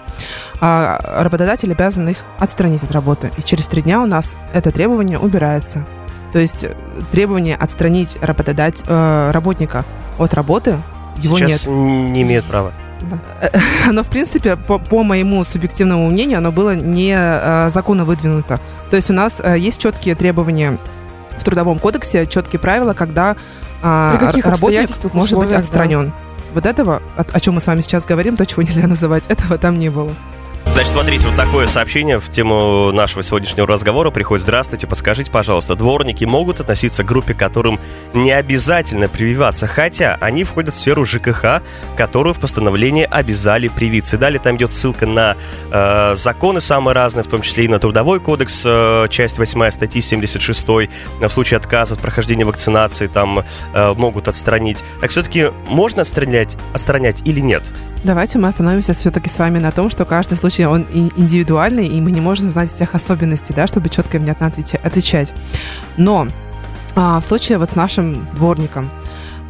А 0.62 1.22
работодатель 1.22 1.70
обязан 1.70 2.08
их 2.08 2.20
отстранить 2.40 2.84
от 2.84 2.92
работы. 2.94 3.30
И 3.38 3.44
через 3.44 3.68
три 3.68 3.82
дня 3.82 4.02
у 4.02 4.06
нас 4.06 4.34
это 4.54 4.72
требование 4.72 5.20
убирается. 5.20 5.86
То 6.32 6.40
есть 6.40 6.64
э, 6.64 6.74
требование 7.12 7.58
отстранить 7.58 8.18
работодатель, 8.22 8.86
э, 8.88 9.32
работника 9.32 9.84
от 10.18 10.34
работы 10.34 10.78
его 11.18 11.38
Сейчас 11.38 11.68
нет. 11.68 11.76
не 12.14 12.22
имеет 12.22 12.46
права. 12.46 12.72
Да. 13.10 13.50
Оно, 13.88 14.04
в 14.04 14.08
принципе, 14.08 14.56
по, 14.56 14.78
по 14.80 15.04
моему 15.04 15.44
субъективному 15.44 16.10
мнению, 16.10 16.38
оно 16.38 16.52
было 16.52 16.76
не 16.76 17.16
э, 17.18 17.70
законно 17.74 18.06
выдвинуто. 18.06 18.60
То 18.90 18.96
есть 18.96 19.10
у 19.10 19.14
нас 19.14 19.36
э, 19.40 19.58
есть 19.58 19.82
четкие 19.82 20.16
требования 20.16 20.78
в 21.38 21.44
Трудовом 21.44 21.80
кодексе 21.80 22.28
четкие 22.28 22.60
правила, 22.60 22.94
когда 22.94 23.36
а, 23.82 24.32
работник 24.44 25.14
может 25.14 25.38
быть 25.40 25.54
отстранен. 25.54 26.08
Да. 26.08 26.14
Вот 26.54 26.66
этого, 26.66 27.02
о, 27.18 27.24
о 27.32 27.40
чем 27.40 27.56
мы 27.56 27.62
с 27.62 27.68
вами 27.68 27.82
сейчас 27.82 28.06
говорим, 28.06 28.38
то, 28.38 28.46
чего 28.46 28.62
нельзя 28.62 28.88
называть, 28.88 29.28
этого 29.28 29.58
там 29.58 29.80
не 29.80 29.90
было. 29.90 30.12
Значит, 30.72 30.94
смотрите, 30.94 31.28
вот 31.28 31.36
такое 31.36 31.68
сообщение 31.68 32.18
в 32.18 32.30
тему 32.30 32.94
нашего 32.94 33.24
сегодняшнего 33.24 33.68
разговора 33.68 34.10
приходит. 34.10 34.44
Здравствуйте, 34.44 34.88
подскажите, 34.88 35.30
пожалуйста, 35.30 35.76
дворники 35.76 36.24
могут 36.24 36.62
относиться 36.62 37.04
к 37.04 37.08
группе, 37.08 37.34
которым 37.34 37.78
не 38.14 38.32
обязательно 38.32 39.10
прививаться, 39.10 39.68
хотя 39.68 40.18
они 40.22 40.46
входят 40.46 40.74
в 40.74 40.78
сферу 40.78 41.04
ЖКХ, 41.04 41.62
которую 41.98 42.34
в 42.34 42.40
постановлении 42.40 43.04
обязали 43.04 43.68
привиться. 43.68 44.16
И 44.16 44.20
далее 44.20 44.40
там 44.40 44.56
идет 44.56 44.74
ссылка 44.74 45.06
на 45.06 45.36
э, 45.72 46.16
законы 46.16 46.62
самые 46.62 46.96
разные, 46.96 47.26
в 47.26 47.28
том 47.28 47.42
числе 47.42 47.66
и 47.66 47.68
на 47.68 47.78
Трудовой 47.78 48.22
кодекс, 48.22 48.64
э, 48.66 49.08
часть 49.10 49.40
8 49.40 49.72
статьи 49.72 50.02
76, 50.02 50.68
в 50.68 51.28
случае 51.28 51.58
отказа 51.58 51.96
от 51.96 52.00
прохождения 52.00 52.46
вакцинации 52.46 53.08
там 53.08 53.44
э, 53.74 53.94
могут 53.98 54.30
отстранить. 54.30 54.86
Так 55.02 55.10
все-таки 55.10 55.52
можно 55.68 56.04
отстранять, 56.04 56.56
отстранять 56.74 57.22
или 57.26 57.42
нет? 57.42 57.64
Давайте 58.04 58.40
мы 58.40 58.48
остановимся 58.48 58.94
все-таки 58.94 59.30
с 59.30 59.38
вами 59.38 59.60
на 59.60 59.72
том, 59.72 59.90
что 59.90 60.06
каждый 60.06 60.38
случай, 60.38 60.66
он 60.66 60.88
индивидуальный, 60.92 61.88
и 61.88 62.02
мы 62.02 62.12
не 62.12 62.22
можем 62.22 62.50
знать 62.50 62.72
всех 62.72 62.96
особенностей, 62.96 63.54
да, 63.54 63.68
чтобы 63.68 63.90
четко 63.90 64.18
и 64.18 64.20
внятно 64.20 64.52
отвечать. 64.84 65.34
Но 65.98 66.28
а, 66.96 67.20
в 67.20 67.26
случае 67.26 67.60
вот 67.60 67.72
с 67.72 67.76
нашим 67.76 68.28
дворником, 68.34 68.90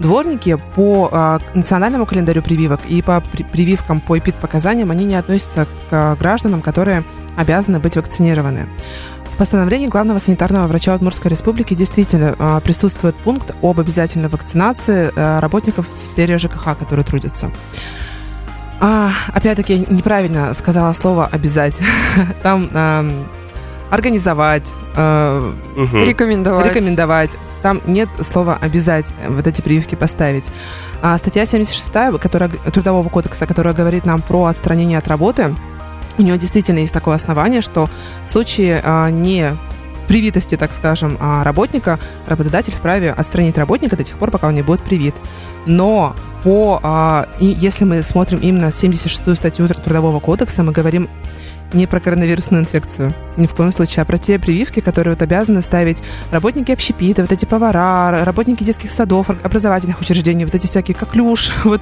Дворники 0.02 0.58
по 0.76 1.10
а, 1.12 1.40
национальному 1.54 2.08
календарю 2.08 2.42
прививок 2.42 2.80
и 2.90 3.04
по 3.04 3.22
при, 3.22 3.44
прививкам 3.44 4.02
по 4.02 4.18
эпид-показаниям, 4.18 4.90
они 4.90 5.06
не 5.06 5.16
относятся 5.16 5.68
к 5.90 6.16
гражданам, 6.20 6.62
которые 6.62 7.04
обязаны 7.38 7.80
быть 7.80 7.98
вакцинированы. 7.98 8.68
В 9.26 9.38
постановлении 9.38 9.88
главного 9.88 10.18
санитарного 10.18 10.66
врача 10.68 10.96
Удмуртской 10.96 11.30
республики 11.30 11.76
действительно 11.76 12.36
а, 12.40 12.60
присутствует 12.62 13.16
пункт 13.16 13.54
об 13.62 13.80
обязательной 13.80 14.30
вакцинации 14.30 15.12
а, 15.16 15.40
работников 15.40 15.88
в 15.88 15.96
сфере 15.96 16.40
ЖКХ, 16.40 16.78
которые 16.80 17.06
трудятся. 17.06 17.52
А, 18.82 19.12
опять-таки, 19.32 19.86
неправильно 19.89 20.54
сказала 20.56 20.91
слово 20.94 21.30
«обязать». 21.32 21.80
Там 22.44 22.67
а, 22.74 23.06
организовать, 23.91 24.74
а, 24.96 25.54
угу. 25.78 25.98
рекомендовать. 26.04 26.65
рекомендовать. 26.65 27.30
Там 27.62 27.80
нет 27.86 28.10
слова 28.28 28.58
«обязать» 28.60 29.06
вот 29.30 29.46
эти 29.46 29.62
прививки 29.62 29.94
поставить. 29.94 30.46
А 31.04 31.15
статья 31.20 31.46
76 31.46 32.20
которая, 32.20 32.50
Трудового 32.50 33.08
кодекса, 33.08 33.46
которая 33.46 33.76
говорит 33.76 34.08
нам 34.08 34.20
про 34.20 34.46
отстранение 34.46 34.98
от 34.98 35.08
работы, 35.08 35.56
у 36.17 36.24
нее 36.24 36.39
действительно 36.39 36.80
есть 36.80 36.94
такое 36.94 37.15
основание, 37.15 37.62
что 37.62 37.88
в 38.26 38.32
случае 38.32 38.82
а, 38.84 39.12
не 39.12 39.56
привитости, 40.12 40.58
так 40.58 40.74
скажем, 40.74 41.17
а, 41.21 41.41
работника, 41.45 41.97
работодатель 42.28 42.74
вправе 42.74 43.13
отстранить 43.13 43.58
работника 43.58 43.95
до 43.95 44.04
тех 44.04 44.17
пор, 44.17 44.30
пока 44.30 44.50
он 44.50 44.56
не 44.56 44.62
будет 44.62 44.82
привит. 44.82 45.15
Но 45.65 46.17
по, 46.43 46.82
а, 46.84 47.30
если 47.39 47.86
мы 47.86 48.04
смотрим 48.04 48.39
именно 48.39 48.71
76-ю 48.71 49.38
статью 49.38 49.69
Трудового 49.69 50.19
кодекса, 50.19 50.63
мы 50.63 50.74
говорим 50.74 51.08
не 51.74 51.88
про 51.88 52.00
коронавирусную 52.00 52.64
инфекцию, 52.64 53.14
ни 53.38 53.48
в 53.48 53.54
коем 53.54 53.72
случае, 53.72 54.04
а 54.04 54.06
про 54.06 54.18
те 54.18 54.40
прививки, 54.40 54.80
которые 54.80 55.14
вот 55.16 55.22
обязаны 55.22 55.62
ставить 55.62 56.04
работники 56.32 56.72
общепита, 56.72 57.22
вот 57.22 57.32
эти 57.32 57.46
повара, 57.46 58.24
работники 58.26 58.64
детских 58.64 58.92
садов, 58.92 59.30
образовательных 59.30 60.00
учреждений, 60.02 60.46
вот 60.46 60.56
эти 60.56 60.68
всякие 60.68 60.96
коклюш, 60.96 61.52
вот. 61.64 61.82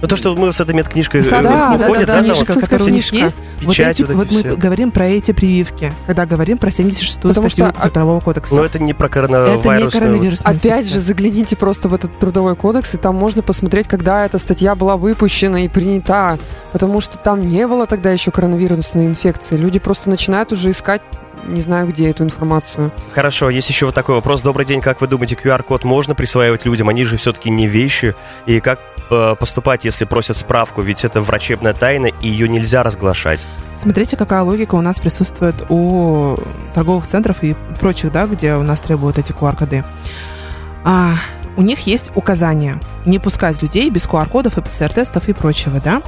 Ну 0.00 0.08
то, 0.08 0.16
что 0.16 0.34
мы 0.36 0.52
с 0.52 0.60
этой 0.60 0.74
медкнижкой 0.74 1.22
да, 1.22 1.42
да, 1.42 1.72
уходит, 1.74 2.06
да, 2.06 2.16
да, 2.16 2.22
да, 2.22 2.34
книжка, 2.34 2.52
вот, 2.52 2.64
которая 2.64 2.88
у 2.88 2.90
них 2.90 3.12
есть, 3.12 3.36
печать, 3.60 4.00
вот, 4.00 4.10
эти, 4.10 4.16
вот, 4.16 4.30
вот 4.30 4.44
мы 4.44 4.56
говорим 4.56 4.90
про 4.90 5.06
эти 5.06 5.32
прививки, 5.32 5.92
когда 6.06 6.26
говорим 6.26 6.58
про 6.58 6.70
76-ю 6.70 7.32
статью 7.32 7.50
что, 7.50 7.66
а, 7.68 7.88
Трудового 7.88 8.20
кодекса. 8.20 8.54
Но 8.54 8.64
это 8.64 8.78
не 8.78 8.94
про 8.94 9.08
коронавирусную. 9.08 9.76
Это 9.76 9.84
не 9.84 9.90
коронавирусную 9.90 10.56
Опять 10.56 10.88
же, 10.88 11.00
загляните 11.00 11.56
просто 11.56 11.88
в 11.88 11.94
этот 11.94 12.18
Трудовой 12.18 12.56
кодекс, 12.56 12.94
и 12.94 12.96
там 12.96 13.16
можно 13.16 13.42
посмотреть, 13.42 13.88
когда 13.88 14.24
эта 14.24 14.38
статья 14.38 14.74
была 14.74 14.96
выпущена 14.96 15.64
и 15.64 15.68
принята, 15.68 16.38
потому 16.72 17.00
что 17.00 17.18
там 17.18 17.46
не 17.46 17.66
было 17.66 17.86
тогда 17.86 18.10
еще 18.10 18.30
коронавирусной 18.30 19.06
инфекции. 19.06 19.56
Люди 19.56 19.78
просто 19.78 20.08
начинают 20.10 20.52
уже 20.52 20.70
искать 20.70 21.02
не 21.46 21.62
знаю, 21.62 21.88
где 21.88 22.10
эту 22.10 22.24
информацию. 22.24 22.92
Хорошо, 23.12 23.50
есть 23.50 23.68
еще 23.68 23.86
вот 23.86 23.94
такой 23.94 24.16
вопрос. 24.16 24.42
Добрый 24.42 24.66
день, 24.66 24.80
как 24.80 25.00
вы 25.00 25.06
думаете, 25.06 25.34
QR-код 25.34 25.84
можно 25.84 26.14
присваивать 26.14 26.66
людям? 26.66 26.88
Они 26.88 27.04
же 27.04 27.16
все-таки 27.16 27.50
не 27.50 27.66
вещи. 27.66 28.14
И 28.46 28.60
как 28.60 28.80
э, 29.10 29.34
поступать, 29.38 29.84
если 29.84 30.04
просят 30.04 30.36
справку? 30.36 30.82
Ведь 30.82 31.04
это 31.04 31.20
врачебная 31.20 31.74
тайна, 31.74 32.06
и 32.06 32.28
ее 32.28 32.48
нельзя 32.48 32.82
разглашать. 32.82 33.46
Смотрите, 33.74 34.16
какая 34.16 34.42
логика 34.42 34.74
у 34.74 34.80
нас 34.80 34.98
присутствует 34.98 35.54
у 35.68 36.36
торговых 36.74 37.06
центров 37.06 37.42
и 37.42 37.54
прочих, 37.80 38.12
да, 38.12 38.26
где 38.26 38.54
у 38.54 38.62
нас 38.62 38.80
требуют 38.80 39.18
эти 39.18 39.32
QR-коды. 39.32 39.84
А, 40.84 41.14
у 41.56 41.62
них 41.62 41.80
есть 41.80 42.12
указания 42.14 42.78
не 43.04 43.18
пускать 43.18 43.62
людей 43.62 43.90
без 43.90 44.06
QR-кодов 44.06 44.58
и 44.58 44.62
ПЦР-тестов 44.62 45.28
и 45.28 45.32
прочего, 45.32 45.80
да? 45.80 46.02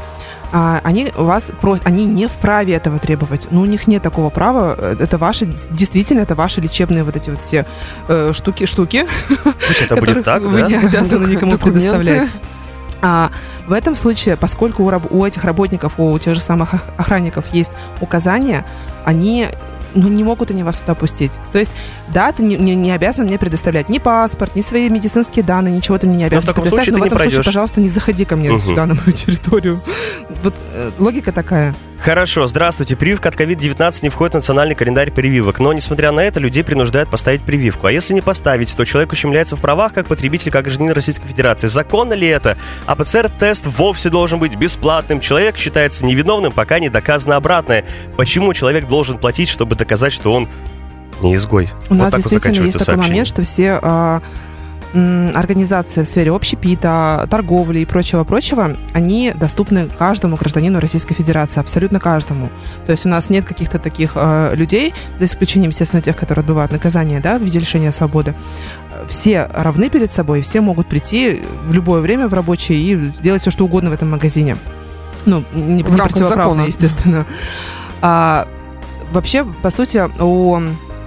А, 0.53 0.81
они 0.83 1.13
вас 1.17 1.45
просят, 1.61 1.87
они 1.87 2.07
не 2.07 2.27
вправе 2.27 2.75
этого 2.75 2.99
требовать. 2.99 3.49
Но 3.51 3.61
у 3.61 3.67
них 3.67 3.87
нет 3.87 4.03
такого 4.03 4.31
права. 4.31 4.77
Это 4.99 5.17
ваши, 5.19 5.47
действительно, 5.71 6.21
это 6.21 6.35
ваши 6.35 6.61
лечебные 6.61 7.05
вот 7.05 7.17
эти 7.17 7.31
вот 7.31 7.41
все 7.41 7.67
э, 8.09 8.33
штуки, 8.35 8.67
штуки. 8.67 9.07
Пусть 9.67 9.83
это 9.83 9.97
будет 9.97 10.25
так, 10.25 10.43
вы 10.43 10.63
да? 10.63 10.69
не 10.69 10.75
обязаны 10.75 11.27
никому 11.27 11.57
предоставлять. 11.59 12.29
А 13.03 13.31
в 13.67 13.73
этом 13.73 13.97
случае, 13.97 14.37
поскольку 14.37 14.85
у, 14.85 14.91
раб- 14.91 15.11
у 15.11 15.25
этих 15.25 15.45
работников, 15.45 15.95
у 15.99 16.19
тех 16.19 16.35
же 16.35 16.41
самых 16.41 16.75
ох- 16.75 16.85
охранников 16.99 17.47
есть 17.53 17.77
указания, 18.01 18.67
они 19.05 19.49
ну, 19.95 20.09
не 20.09 20.25
могут 20.25 20.51
они 20.51 20.63
вас 20.63 20.79
туда 20.79 20.95
пустить. 20.95 21.33
То 21.53 21.59
есть, 21.59 21.73
да, 22.09 22.33
ты 22.33 22.43
не, 22.43 22.57
не, 22.57 22.75
не 22.75 22.91
обязан 22.93 23.27
мне 23.27 23.39
предоставлять 23.39 23.89
ни 23.89 23.99
паспорт, 23.99 24.57
ни 24.57 24.63
свои 24.63 24.89
медицинские 24.89 25.45
данные, 25.45 25.75
ничего 25.75 25.99
ты 25.99 26.07
мне 26.07 26.17
не 26.17 26.25
обязан 26.25 26.43
в 26.43 26.47
таком 26.47 26.63
предоставить. 26.65 26.85
случае 26.85 26.93
но 26.93 26.99
в 26.99 27.03
не 27.03 27.07
этом 27.09 27.19
пройдешь. 27.19 27.35
случае, 27.37 27.49
пожалуйста, 27.53 27.81
не 27.81 27.89
заходи 27.89 28.25
ко 28.25 28.37
мне 28.37 28.51
Мгм. 28.53 28.61
сюда, 28.61 28.87
на 28.87 28.95
мою 28.95 29.13
территорию. 29.13 29.81
Вот 30.43 30.55
э, 30.75 30.91
логика 30.99 31.33
такая. 31.33 31.75
Хорошо, 32.01 32.47
здравствуйте. 32.47 32.97
Прививка 32.97 33.29
от 33.29 33.35
COVID-19 33.35 33.99
не 34.03 34.09
входит 34.09 34.33
в 34.33 34.37
национальный 34.37 34.75
календарь 34.75 35.11
прививок, 35.11 35.59
но, 35.59 35.75
несмотря 35.75 36.13
на 36.13 36.21
это, 36.21 36.41
людей 36.41 36.65
принуждают 36.65 37.11
поставить 37.11 37.43
прививку. 37.43 37.89
А 37.89 37.93
если 37.93 38.15
не 38.15 38.23
поставить, 38.23 38.75
то 38.75 38.87
человек 38.87 39.13
ущемляется 39.13 39.55
в 39.55 39.61
правах 39.61 39.93
как 39.93 40.07
потребитель, 40.07 40.51
как 40.51 40.65
гражданин 40.65 40.95
Российской 40.95 41.29
Федерации. 41.29 41.67
Законно 41.67 42.15
ли 42.15 42.27
это? 42.27 42.57
А 42.87 42.97
ПЦР-тест 42.97 43.67
вовсе 43.67 44.09
должен 44.09 44.39
быть 44.39 44.55
бесплатным. 44.55 45.21
Человек 45.21 45.59
считается 45.59 46.07
невиновным, 46.07 46.53
пока 46.53 46.79
не 46.79 46.89
доказано 46.89 47.37
обратное. 47.37 47.85
Почему 48.17 48.55
человек 48.55 48.89
должен 48.89 49.19
платить, 49.19 49.51
чтобы 49.51 49.77
доказать, 49.77 50.15
что 50.15 50.33
он 50.33 50.49
не 51.21 51.35
изгой? 51.35 51.69
У 51.91 51.95
вот 51.95 51.99
нас 51.99 52.13
так 52.13 52.23
вот 52.25 52.31
действительно 52.31 52.65
есть 52.65 52.79
заканчивается 52.79 52.79
такой 52.79 52.87
сообщение. 52.87 53.11
момент, 53.11 53.29
что 53.29 53.43
все 53.43 53.79
а, 53.83 54.23
организации 54.93 56.03
в 56.03 56.09
сфере 56.09 56.33
общепита, 56.33 57.27
торговли 57.31 57.81
и 57.81 57.85
прочего-прочего, 57.85 58.77
они 58.93 59.33
доступны 59.35 59.87
каждому 59.87 60.37
гражданину 60.37 60.81
Российской 60.81 61.15
Федерации, 61.15 61.61
абсолютно 61.61 62.01
каждому. 62.01 62.51
То 62.87 62.93
есть 62.93 63.07
у 63.07 63.09
нас 63.09 63.31
нет 63.31 63.45
каких-то 63.45 63.79
таких 63.79 64.13
а, 64.15 64.53
людей, 64.55 64.93
за 65.19 65.27
исключением, 65.27 65.71
естественно, 65.71 66.03
тех, 66.03 66.17
которые 66.17 66.43
отбывают 66.43 66.73
наказание 66.73 67.21
да, 67.21 67.39
в 67.39 67.43
виде 67.43 67.61
лишения 67.61 67.93
свободы. 67.93 68.35
Все 69.09 69.49
равны 69.55 69.91
перед 69.91 70.13
собой, 70.13 70.43
все 70.43 70.61
могут 70.61 70.89
прийти 70.89 71.41
в 71.67 71.73
любое 71.73 72.01
время 72.01 72.29
в 72.29 72.35
рабочий 72.35 72.75
и 72.75 73.13
делать 73.23 73.43
все, 73.43 73.51
что 73.51 73.65
угодно 73.65 73.91
в 73.91 73.93
этом 73.93 74.11
магазине. 74.11 74.57
Ну, 75.25 75.45
не, 75.53 75.75
не 75.75 75.85
противоправно, 75.85 76.33
закона. 76.33 76.61
естественно. 76.63 77.27
А, 78.03 78.49
вообще, 79.13 79.45
по 79.45 79.71
сути, 79.71 80.03
у, 80.21 80.61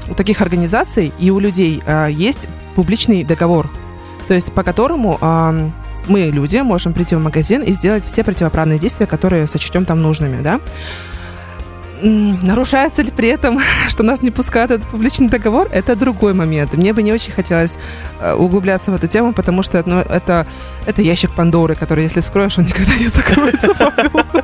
у 0.10 0.16
таких 0.16 0.42
организаций 0.42 1.12
и 1.20 1.32
у 1.32 1.40
людей 1.40 1.82
а, 1.86 2.08
есть 2.08 2.48
публичный 2.76 3.24
договор, 3.24 3.70
то 4.28 4.34
есть 4.34 4.54
по 4.54 4.64
которому 4.64 5.18
а, 5.22 5.54
мы, 6.08 6.30
люди, 6.30 6.58
можем 6.58 6.94
прийти 6.94 7.16
в 7.16 7.20
магазин 7.20 7.62
и 7.62 7.74
сделать 7.74 8.06
все 8.06 8.24
противоправные 8.24 8.80
действия, 8.80 9.06
которые 9.06 9.48
сочтем 9.48 9.86
там 9.86 10.02
нужными, 10.02 10.42
да. 10.42 10.60
Нарушается 12.02 13.02
ли 13.02 13.12
при 13.12 13.30
этом, 13.30 13.62
что 13.88 14.04
нас 14.04 14.22
не 14.22 14.32
пускают 14.32 14.72
этот 14.72 14.88
публичный 14.88 15.30
договор, 15.30 15.70
это 15.72 15.96
другой 15.96 16.34
момент. 16.34 16.74
Мне 16.74 16.92
бы 16.94 17.02
не 17.02 17.14
очень 17.14 17.32
хотелось 17.32 17.78
э, 18.20 18.34
углубляться 18.34 18.92
в 18.92 18.96
эту 18.96 19.08
тему, 19.08 19.32
потому 19.34 19.64
что 19.64 19.82
ну, 19.86 20.00
это, 20.00 20.46
это 20.86 21.02
ящик 21.02 21.32
Пандоры, 21.32 21.76
который, 21.76 22.04
если 22.04 22.22
вскроешь, 22.22 22.58
он 22.58 22.66
никогда 22.66 22.96
не 22.96 23.08
закроется. 23.08 23.74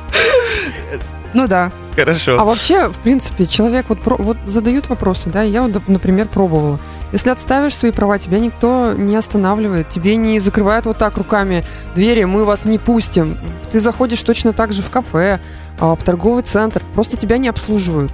Ну 1.32 1.46
да. 1.46 1.70
Хорошо. 1.94 2.36
А 2.40 2.44
вообще, 2.44 2.88
в 2.88 2.96
принципе, 2.96 3.46
человек 3.46 3.86
вот, 3.88 4.00
про- 4.00 4.16
вот 4.16 4.36
задают 4.46 4.88
вопросы, 4.88 5.30
да, 5.30 5.42
я 5.42 5.62
вот, 5.62 5.86
например, 5.86 6.26
пробовала. 6.26 6.80
Если 7.12 7.30
отставишь 7.30 7.76
свои 7.76 7.90
права, 7.90 8.18
тебя 8.18 8.38
никто 8.38 8.92
не 8.92 9.16
останавливает, 9.16 9.88
тебе 9.88 10.16
не 10.16 10.38
закрывают 10.38 10.86
вот 10.86 10.98
так 10.98 11.16
руками 11.16 11.64
двери, 11.94 12.24
мы 12.24 12.44
вас 12.44 12.64
не 12.64 12.78
пустим. 12.78 13.36
Ты 13.72 13.80
заходишь 13.80 14.22
точно 14.22 14.52
так 14.52 14.72
же 14.72 14.82
в 14.82 14.90
кафе, 14.90 15.40
а, 15.80 15.96
в 15.96 16.02
торговый 16.04 16.42
центр, 16.42 16.82
просто 16.94 17.16
тебя 17.16 17.38
не 17.38 17.48
обслуживают. 17.48 18.12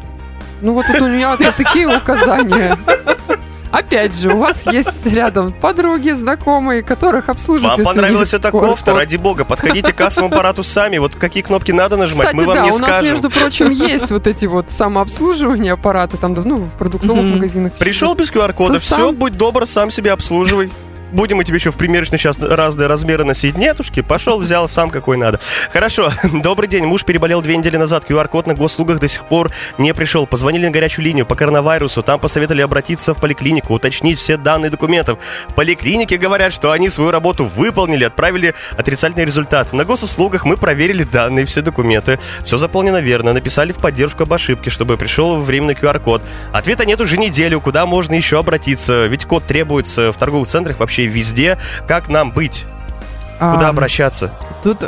Ну 0.63 0.73
вот 0.73 0.87
тут 0.87 1.03
у 1.03 1.09
меня 1.09 1.37
такие 1.37 1.87
указания. 1.87 2.79
Опять 3.71 4.15
же, 4.15 4.31
у 4.31 4.39
вас 4.39 4.67
есть 4.67 5.07
рядом 5.07 5.53
подруги, 5.53 6.11
знакомые, 6.11 6.83
которых 6.83 7.29
обслуживают. 7.29 7.79
Вам 7.79 7.95
понравилась 7.95 8.35
эта 8.35 8.51
кофта? 8.51 8.95
Ради 8.95 9.17
бога, 9.17 9.45
подходите 9.45 9.93
к 9.93 9.97
кассовому 9.97 10.35
аппарату 10.35 10.63
сами. 10.63 10.99
Вот 10.99 11.17
какие 11.17 11.43
кнопки 11.43 11.73
надо 11.73 11.97
нажимать, 11.97 12.29
Кстати, 12.29 12.37
мы 12.37 12.47
вам 12.47 12.57
да, 12.57 12.65
не 12.65 12.71
у 12.71 12.79
нас, 12.79 12.91
скажем. 12.91 13.13
между 13.13 13.31
прочим, 13.31 13.71
есть 13.71 14.11
вот 14.11 14.27
эти 14.27 14.47
вот 14.47 14.67
самообслуживания 14.71 15.73
аппараты, 15.73 16.17
там, 16.17 16.35
ну, 16.35 16.59
в 16.59 16.71
продуктовых 16.79 17.25
магазинах. 17.25 17.73
Пришел 17.73 18.15
без 18.15 18.31
QR-кода, 18.31 18.79
все, 18.79 19.13
будь 19.13 19.37
добр, 19.37 19.67
сам 19.67 19.91
себя 19.91 20.13
обслуживай. 20.13 20.71
Будем 21.17 21.39
мы 21.39 21.45
тебе 21.45 21.57
еще 21.57 21.71
в 21.71 21.77
примерочной 21.77 22.19
сейчас 22.19 22.39
разные 22.39 22.89
размеры 22.89 23.25
носить. 23.25 23.57
Нетушки, 23.57 24.03
пошел, 24.03 24.39
взял 24.39 24.69
сам 24.69 24.91
какой 24.91 25.17
надо. 25.17 25.41
Хорошо, 25.73 26.13
добрый 26.25 26.69
день. 26.69 26.85
Муж 26.85 27.07
переболел 27.07 27.41
две 27.41 27.57
недели 27.57 27.79
назад. 27.79 28.05
QR-код 28.07 28.47
на 28.47 28.53
госуслугах 28.53 29.01
до 29.01 29.09
сих 29.09 29.25
пор 29.25 29.51
не 29.79 29.95
пришел. 29.95 30.27
Позвонили 30.27 30.67
на 30.67 30.71
горячую 30.71 31.07
линию 31.07 31.25
по 31.25 31.35
коронавирусу. 31.35 32.03
Там 32.03 32.21
посоветовали 32.21 32.61
обратиться 32.61 33.15
в 33.15 33.19
поликлинику, 33.19 33.73
уточнить 33.73 34.19
все 34.19 34.37
данные 34.37 34.69
документов. 34.69 35.19
Поликлиники 35.55 36.17
говорят, 36.17 36.53
что 36.53 36.71
они 36.71 36.91
свою 36.91 37.11
работу 37.11 37.47
выполнили, 37.47 38.05
отправили 38.05 38.55
отрицательный 38.77 39.25
результат. 39.25 39.73
На 39.73 39.87
госуслугах 39.87 40.45
мы 40.45 40.59
проверили 40.59 41.03
данные, 41.03 41.47
все 41.47 41.63
документы. 41.63 42.19
Все 42.45 42.59
заполнено 42.59 43.01
верно. 43.01 43.33
Написали 43.33 43.73
в 43.73 43.79
поддержку 43.79 44.25
об 44.25 44.35
ошибке, 44.35 44.69
чтобы 44.69 44.99
пришел 44.99 45.41
временный 45.41 45.73
QR-код. 45.73 46.21
Ответа 46.53 46.85
нет 46.85 47.01
уже 47.01 47.17
неделю. 47.17 47.63
Куда 47.63 47.87
можно 47.87 48.13
еще 48.13 48.39
обратиться? 48.39 49.07
Ведь 49.07 49.25
код 49.25 49.45
требуется 49.47 50.13
в 50.13 50.19
торговых 50.19 50.47
центрах 50.47 50.79
вообще 50.79 51.06
везде. 51.07 51.59
Как 51.87 52.09
нам 52.09 52.33
быть? 52.33 52.67
Куда 53.39 53.67
А, 53.67 53.69
обращаться? 53.69 54.33
Тут 54.63 54.79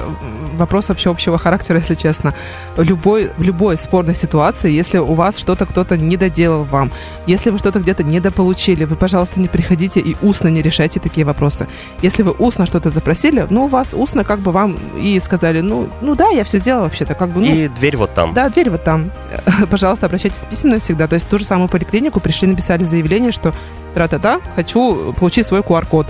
вопрос 0.56 0.88
вообще 0.88 1.11
общего 1.11 1.38
характера, 1.38 1.78
если 1.78 1.94
честно. 1.94 2.34
Любой, 2.76 3.30
в 3.37 3.42
любой 3.42 3.76
спорной 3.76 4.14
ситуации, 4.14 4.70
если 4.70 4.98
у 4.98 5.14
вас 5.14 5.38
что-то 5.38 5.66
кто-то 5.66 5.96
не 5.96 6.16
доделал 6.16 6.64
вам, 6.64 6.90
если 7.26 7.50
вы 7.50 7.58
что-то 7.58 7.78
где-то 7.80 8.02
недополучили, 8.02 8.84
вы, 8.84 8.96
пожалуйста, 8.96 9.40
не 9.40 9.48
приходите 9.48 10.00
и 10.00 10.16
устно 10.22 10.48
не 10.48 10.62
решайте 10.62 10.98
такие 10.98 11.24
вопросы. 11.24 11.68
Если 12.02 12.22
вы 12.22 12.32
устно 12.32 12.66
что-то 12.66 12.90
запросили, 12.90 13.46
ну, 13.50 13.66
у 13.66 13.68
вас 13.68 13.88
устно 13.92 14.24
как 14.24 14.40
бы 14.40 14.50
вам 14.50 14.76
и 14.96 15.20
сказали, 15.20 15.61
ну, 15.61 15.88
ну 16.00 16.14
да, 16.16 16.28
я 16.30 16.44
все 16.44 16.58
сделала 16.58 16.84
вообще-то, 16.84 17.14
как 17.14 17.30
бы, 17.30 17.40
ну, 17.40 17.46
И 17.46 17.68
дверь 17.68 17.96
вот 17.96 18.14
там. 18.14 18.32
да, 18.34 18.48
дверь 18.48 18.70
вот 18.70 18.82
там. 18.82 19.11
Пожалуйста, 19.70 20.06
обращайтесь 20.06 20.40
письменно 20.50 20.78
всегда. 20.80 21.06
То 21.06 21.14
есть 21.14 21.28
ту 21.28 21.38
же 21.38 21.44
самую 21.44 21.68
поликлинику 21.68 22.18
пришли, 22.20 22.48
написали 22.48 22.84
заявление, 22.84 23.30
что 23.32 23.54
тра-та-та, 23.94 24.40
хочу 24.56 25.12
получить 25.14 25.46
свой 25.46 25.61
QR-код. 25.61 26.06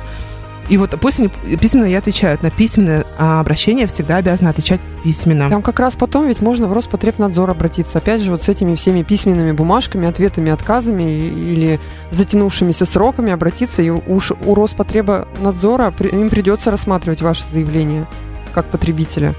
И 0.69 0.77
вот 0.77 0.95
пусть 1.01 1.19
они 1.19 1.29
письменно 1.57 1.87
и 1.87 1.95
отвечают. 1.95 2.43
На 2.43 2.51
письменное 2.51 3.05
а, 3.19 3.41
обращение 3.41 3.87
всегда 3.87 4.17
обязаны 4.17 4.49
отвечать 4.49 4.81
письменно. 5.03 5.49
Там 5.49 5.63
как 5.63 5.81
раз 5.81 5.97
потом 5.97 6.27
ведь 6.27 6.41
можно 6.41 6.67
в 6.67 6.73
Роспотребнадзор 6.73 7.51
обратиться. 7.51 7.99
Опять 7.99 8.21
же, 8.21 8.31
вот 8.31 8.43
с 8.43 8.49
этими 8.49 8.75
всеми 8.75 9.03
письменными 9.03 9.53
бумажками, 9.53 10.09
ответами, 10.09 10.51
отказами 10.51 11.03
или 11.03 11.81
затянувшимися 12.11 12.85
сроками 12.85 13.33
обратиться. 13.33 13.81
И 13.83 13.91
уж 13.91 14.33
у 14.33 14.55
Роспотребнадзора 14.55 15.93
им 16.01 16.29
придется 16.29 16.71
рассматривать 16.71 17.23
ваше 17.23 17.45
заявление 17.51 18.07
как 18.53 18.67
потребителя 18.67 19.35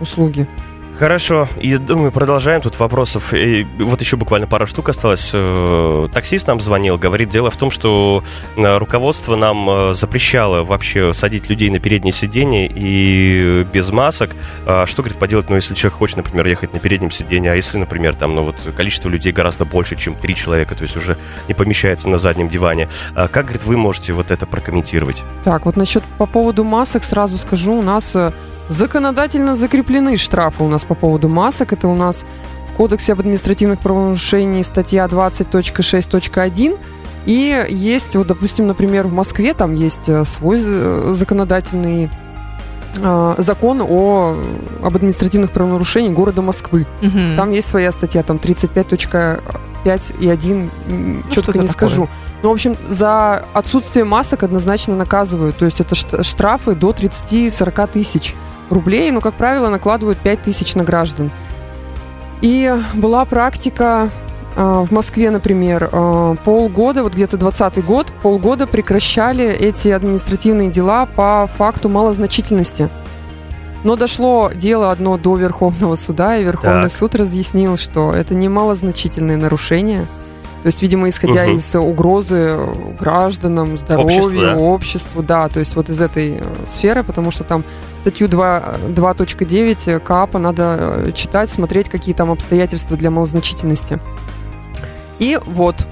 услуги. 0.00 0.46
Хорошо, 0.98 1.48
и 1.60 1.76
думаю, 1.76 2.12
продолжаем. 2.12 2.60
Тут 2.60 2.78
вопросов. 2.78 3.34
И 3.34 3.66
вот 3.80 4.00
еще 4.00 4.16
буквально 4.16 4.46
пара 4.46 4.64
штук 4.64 4.90
осталось. 4.90 5.32
Э, 5.34 6.08
Таксист 6.12 6.46
нам 6.46 6.60
звонил, 6.60 6.98
говорит, 6.98 7.30
дело 7.30 7.50
в 7.50 7.56
том, 7.56 7.72
что 7.72 8.22
э, 8.56 8.76
руководство 8.78 9.34
нам 9.34 9.68
э, 9.68 9.94
запрещало 9.94 10.62
вообще 10.62 11.12
садить 11.12 11.48
людей 11.48 11.68
на 11.70 11.80
переднее 11.80 12.12
сиденье 12.12 12.70
и 12.72 13.66
без 13.72 13.90
масок. 13.90 14.36
А 14.66 14.86
Что, 14.86 15.02
говорит, 15.02 15.18
поделать, 15.18 15.50
ну, 15.50 15.56
если 15.56 15.74
человек 15.74 15.98
хочет, 15.98 16.18
например, 16.18 16.46
ехать 16.46 16.72
на 16.72 16.78
переднем 16.78 17.10
сиденье, 17.10 17.50
а 17.50 17.54
если, 17.56 17.76
например, 17.76 18.14
там, 18.14 18.36
ну, 18.36 18.44
вот 18.44 18.56
количество 18.76 19.08
людей 19.08 19.32
гораздо 19.32 19.64
больше, 19.64 19.96
чем 19.96 20.14
три 20.14 20.36
человека, 20.36 20.76
то 20.76 20.82
есть 20.82 20.96
уже 20.96 21.16
не 21.48 21.54
помещается 21.54 22.08
на 22.08 22.18
заднем 22.18 22.48
диване. 22.48 22.88
А 23.16 23.26
Как, 23.26 23.46
говорит, 23.46 23.64
вы 23.64 23.76
можете 23.76 24.12
вот 24.12 24.30
это 24.30 24.46
прокомментировать? 24.46 25.24
Так, 25.42 25.66
вот 25.66 25.76
насчет 25.76 26.04
по 26.18 26.26
поводу 26.26 26.62
масок 26.62 27.02
сразу 27.02 27.36
скажу, 27.36 27.72
у 27.72 27.82
нас 27.82 28.14
законодательно 28.68 29.56
закреплены 29.56 30.16
штрафы 30.16 30.64
у 30.64 30.68
нас 30.68 30.84
по 30.84 30.94
поводу 30.94 31.28
масок. 31.28 31.72
Это 31.72 31.88
у 31.88 31.94
нас 31.94 32.24
в 32.70 32.74
Кодексе 32.74 33.12
об 33.12 33.20
административных 33.20 33.80
правонарушениях 33.80 34.66
статья 34.66 35.04
20.6.1. 35.06 36.78
И 37.26 37.66
есть, 37.70 38.16
вот, 38.16 38.26
допустим, 38.26 38.66
например, 38.66 39.06
в 39.06 39.12
Москве 39.12 39.54
там 39.54 39.74
есть 39.74 40.08
э, 40.08 40.24
свой 40.26 40.60
э, 40.62 41.12
законодательный 41.14 42.10
э, 42.98 43.34
закон 43.38 43.80
о, 43.80 44.36
об 44.82 44.94
административных 44.96 45.50
правонарушениях 45.50 46.12
города 46.14 46.42
Москвы. 46.42 46.86
Мгм. 47.00 47.36
Там 47.36 47.50
есть 47.52 47.70
своя 47.70 47.92
статья, 47.92 48.22
там 48.22 48.36
35.5 48.36 50.14
и 50.20 50.28
1, 50.28 50.70
м, 50.88 51.24
четко 51.30 51.52
не 51.58 51.66
такое. 51.66 51.72
скажу. 51.88 52.08
Ну, 52.42 52.50
в 52.50 52.52
общем, 52.52 52.76
за 52.90 53.44
отсутствие 53.54 54.04
масок 54.04 54.42
однозначно 54.42 54.94
наказывают. 54.94 55.56
То 55.56 55.64
есть 55.64 55.80
это 55.80 55.94
шт- 55.94 56.22
штрафы 56.24 56.74
до 56.74 56.92
30-40 56.92 57.86
тысяч 57.86 58.34
рублей, 58.74 59.10
но, 59.10 59.20
как 59.20 59.34
правило, 59.34 59.68
накладывают 59.68 60.18
5 60.18 60.42
тысяч 60.42 60.74
на 60.74 60.84
граждан. 60.84 61.30
И 62.42 62.74
была 62.94 63.24
практика 63.24 64.10
А, 64.56 64.84
В 64.84 64.92
Москве, 64.92 65.30
например, 65.30 65.88
а, 65.90 66.36
полгода, 66.44 67.02
вот 67.02 67.14
где-то 67.14 67.36
20 67.36 67.84
год, 67.84 68.12
полгода 68.22 68.68
прекращали 68.68 69.44
эти 69.48 69.88
административные 69.88 70.70
дела 70.70 71.06
по 71.06 71.48
факту 71.58 71.88
малозначительности. 71.88 72.88
Но 73.82 73.96
дошло 73.96 74.52
дело 74.54 74.92
одно 74.92 75.18
до 75.18 75.36
Верховного 75.36 75.96
суда, 75.96 76.36
и 76.36 76.44
Верховный 76.44 76.82
Так. 76.82 76.92
суд 76.92 77.16
разъяснил, 77.16 77.76
что 77.76 78.14
это 78.14 78.36
не 78.36 78.48
малозначительные 78.48 79.36
нарушения. 79.38 80.06
То 80.62 80.66
есть, 80.68 80.82
видимо, 80.82 81.08
исходя 81.08 81.46
Мгм. 81.46 81.56
из 81.56 81.74
угрозы 81.74 82.56
гражданам, 83.00 83.76
здоровью, 83.76 84.06
Обществу, 84.06 84.40
да? 84.40 84.56
обществу, 84.56 85.22
да, 85.24 85.48
то 85.48 85.58
есть 85.58 85.74
вот 85.74 85.88
из 85.90 86.00
этой 86.00 86.36
э, 86.38 86.42
сферы, 86.64 87.02
потому 87.02 87.32
что 87.32 87.42
там 87.42 87.64
статью 88.04 88.28
2, 88.28 88.74
2.9 88.88 89.98
КАПа 89.98 90.38
надо 90.38 90.62
э, 90.78 91.12
читать, 91.12 91.48
смотреть, 91.48 91.88
какие 91.88 92.14
там 92.14 92.30
обстоятельства 92.30 92.98
для 92.98 93.10
малозначительности. 93.10 93.98
И 95.18 95.40
вот. 95.46 95.86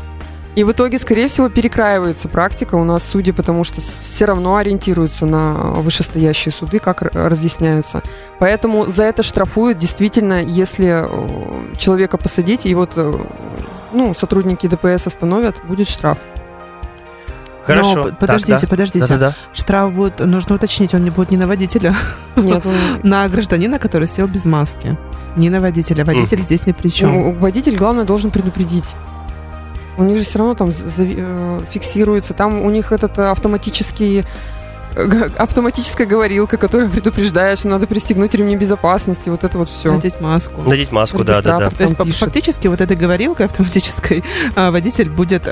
И 0.55 0.62
в 0.62 0.72
итоге, 0.72 0.98
скорее 0.98 1.29
всего, 1.29 1.48
перекраивается 1.48 2.29
практика 2.29 2.75
у 2.75 2.85
нас 2.85 3.03
судьи, 3.03 3.33
потому 3.33 3.64
что 3.64 3.81
все 3.81 4.27
равно 4.27 4.57
ориентируются 4.57 5.25
на 5.25 5.55
вышестоящие 5.55 6.53
суды, 6.53 6.81
как 6.81 7.01
разъясняются. 7.01 8.03
Поэтому 8.38 8.85
за 8.85 9.05
это 9.05 9.22
штрафуют 9.22 9.79
действительно, 9.79 10.42
если 10.42 11.07
э, 11.07 11.77
человека 11.79 12.18
посадить, 12.18 12.66
и 12.66 12.75
вот 12.75 12.90
э, 12.96 13.18
ну, 13.94 14.12
сотрудники 14.12 14.66
ДПС 14.66 15.07
остановят, 15.07 15.62
будет 15.64 15.88
штраф. 15.88 16.18
Хорошо. 17.64 17.94
Но, 17.94 18.05
Так, 18.11 18.18
подождите, 18.18 18.59
да. 18.61 18.66
подождите. 18.66 19.07
Да-да-да. 19.07 19.37
Штраф 19.53 19.92
будет, 19.92 20.18
нужно 20.20 20.57
уточнить, 20.57 20.94
он 20.94 21.05
не 21.05 21.11
будет 21.11 21.31
не 21.31 21.37
на 21.37 21.46
водителя, 21.46 21.94
Нет, 22.37 22.64
он- 22.66 22.75
на 23.03 23.29
гражданина, 23.29 23.79
который 23.79 24.09
сел 24.09 24.27
без 24.27 24.44
маски. 24.44 24.96
Не 25.37 25.48
на 25.51 25.61
водителя. 25.61 26.05
Водитель 26.05 26.40
здесь 26.40 26.66
ни 26.66 26.72
при 26.72 26.88
чем. 26.88 27.12
Ну, 27.12 27.33
водитель, 27.33 27.77
главное, 27.77 28.05
должен 28.05 28.31
предупредить. 28.31 28.94
У 29.96 30.05
них 30.05 30.18
же 30.18 30.25
все 30.25 30.38
равно 30.38 30.55
там 30.55 30.70
э, 30.70 31.61
фиксируется. 31.70 32.33
Там 32.35 32.62
у 32.62 32.70
них 32.70 32.92
этот 32.92 33.18
э, 33.18 33.31
автоматический 33.31 34.25
э, 34.96 35.29
автоматическая 35.37 36.07
говорилка, 36.07 36.57
которая 36.57 36.88
предупреждает, 36.88 37.59
что 37.59 37.68
надо 37.68 37.87
пристегнуть 37.87 38.35
ремни 38.35 38.57
безопасности, 38.57 39.29
вот 39.29 39.44
это 39.44 39.59
вот 39.59 39.68
все. 39.68 39.92
Надеть 39.92 40.20
маску. 40.20 40.62
Надеть 40.62 40.92
маску, 40.92 41.25
да-да-да. 41.25 41.59
Регистратор. 41.59 41.75
То 41.77 41.83
есть 41.83 41.96
пишет. 41.96 42.20
фактически 42.20 42.66
вот 42.68 42.81
этой 42.81 42.96
говорилкой 42.96 43.46
автоматической 43.46 44.25
а, 44.55 44.70
водитель 44.70 45.11
будет 45.11 45.46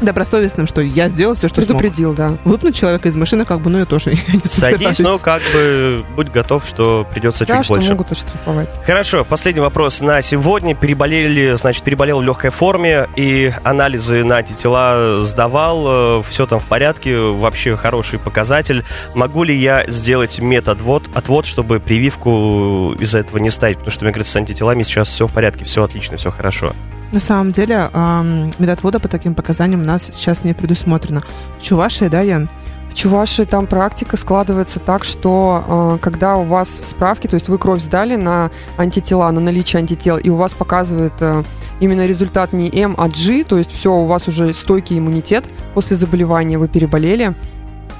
добросовестным, 0.00 0.66
что 0.66 0.80
я 0.80 1.08
сделал 1.08 1.34
все, 1.34 1.48
что 1.48 1.62
смог. 1.62 1.78
Предупредил, 1.78 2.14
да. 2.14 2.36
Выпнуть 2.44 2.74
человека 2.76 3.08
из 3.08 3.16
машины, 3.16 3.44
как 3.44 3.60
бы, 3.60 3.70
ну, 3.70 3.78
я 3.78 3.84
тоже 3.84 4.10
не 4.32 4.40
Садись, 4.44 4.98
но 4.98 5.18
как 5.18 5.42
бы 5.52 6.04
будь 6.16 6.30
готов, 6.30 6.66
что 6.66 7.06
придется 7.12 7.46
Да, 7.46 7.56
чуть 7.56 7.64
что 7.64 7.74
больше. 7.74 7.90
могут 7.90 8.12
оштрафовать. 8.12 8.68
Хорошо, 8.84 9.24
последний 9.24 9.60
вопрос 9.60 10.00
на 10.00 10.22
сегодня. 10.22 10.74
Переболели, 10.74 11.56
значит, 11.56 11.82
переболел 11.84 12.20
в 12.20 12.22
легкой 12.22 12.50
форме, 12.50 13.08
и 13.16 13.52
анализы 13.62 14.24
на 14.24 14.36
антитела 14.36 15.24
сдавал, 15.24 16.22
все 16.22 16.46
там 16.46 16.60
в 16.60 16.64
порядке, 16.66 17.16
вообще 17.16 17.76
хороший 17.76 18.18
показатель. 18.18 18.84
Могу 19.14 19.42
ли 19.44 19.54
я 19.54 19.84
сделать 19.88 20.38
методвод, 20.40 21.04
отвод, 21.14 21.46
чтобы 21.46 21.80
прививку 21.80 22.94
из-за 22.98 23.18
этого 23.20 23.38
не 23.38 23.50
ставить? 23.50 23.78
Потому 23.78 23.92
что, 23.92 24.04
мне 24.04 24.12
кажется, 24.12 24.32
с 24.32 24.36
антителами 24.36 24.82
сейчас 24.82 25.08
все 25.08 25.26
в 25.26 25.32
порядке, 25.32 25.64
все 25.64 25.84
отлично, 25.84 26.16
все 26.16 26.30
хорошо. 26.30 26.72
На 27.14 27.20
самом 27.20 27.52
деле, 27.52 27.90
ам, 27.92 28.50
медотвода 28.58 28.98
по 28.98 29.06
таким 29.06 29.36
показаниям 29.36 29.82
у 29.82 29.84
нас 29.84 30.10
сейчас 30.12 30.42
не 30.42 30.52
предусмотрено. 30.52 31.22
В 31.60 31.62
Чувашии, 31.62 32.08
да, 32.08 32.22
Ян? 32.22 32.50
В 32.90 32.94
Чувашии 32.94 33.44
там 33.44 33.68
практика 33.68 34.16
складывается 34.16 34.80
так, 34.80 35.04
что 35.04 35.64
э, 35.94 35.98
когда 36.02 36.34
у 36.34 36.42
вас 36.42 36.68
в 36.68 36.84
справке, 36.84 37.28
то 37.28 37.34
есть 37.34 37.48
вы 37.48 37.58
кровь 37.58 37.80
сдали 37.80 38.16
на 38.16 38.50
антитела, 38.76 39.30
на 39.30 39.40
наличие 39.40 39.78
антител, 39.78 40.16
и 40.16 40.28
у 40.28 40.34
вас 40.34 40.54
показывает 40.54 41.12
э, 41.20 41.44
именно 41.78 42.04
результат 42.04 42.52
не 42.52 42.68
М, 42.68 42.96
а 42.98 43.06
G, 43.06 43.44
то 43.44 43.58
есть 43.58 43.70
все, 43.70 43.92
у 43.92 44.06
вас 44.06 44.26
уже 44.26 44.52
стойкий 44.52 44.98
иммунитет 44.98 45.44
после 45.72 45.96
заболевания, 45.96 46.58
вы 46.58 46.66
переболели, 46.66 47.36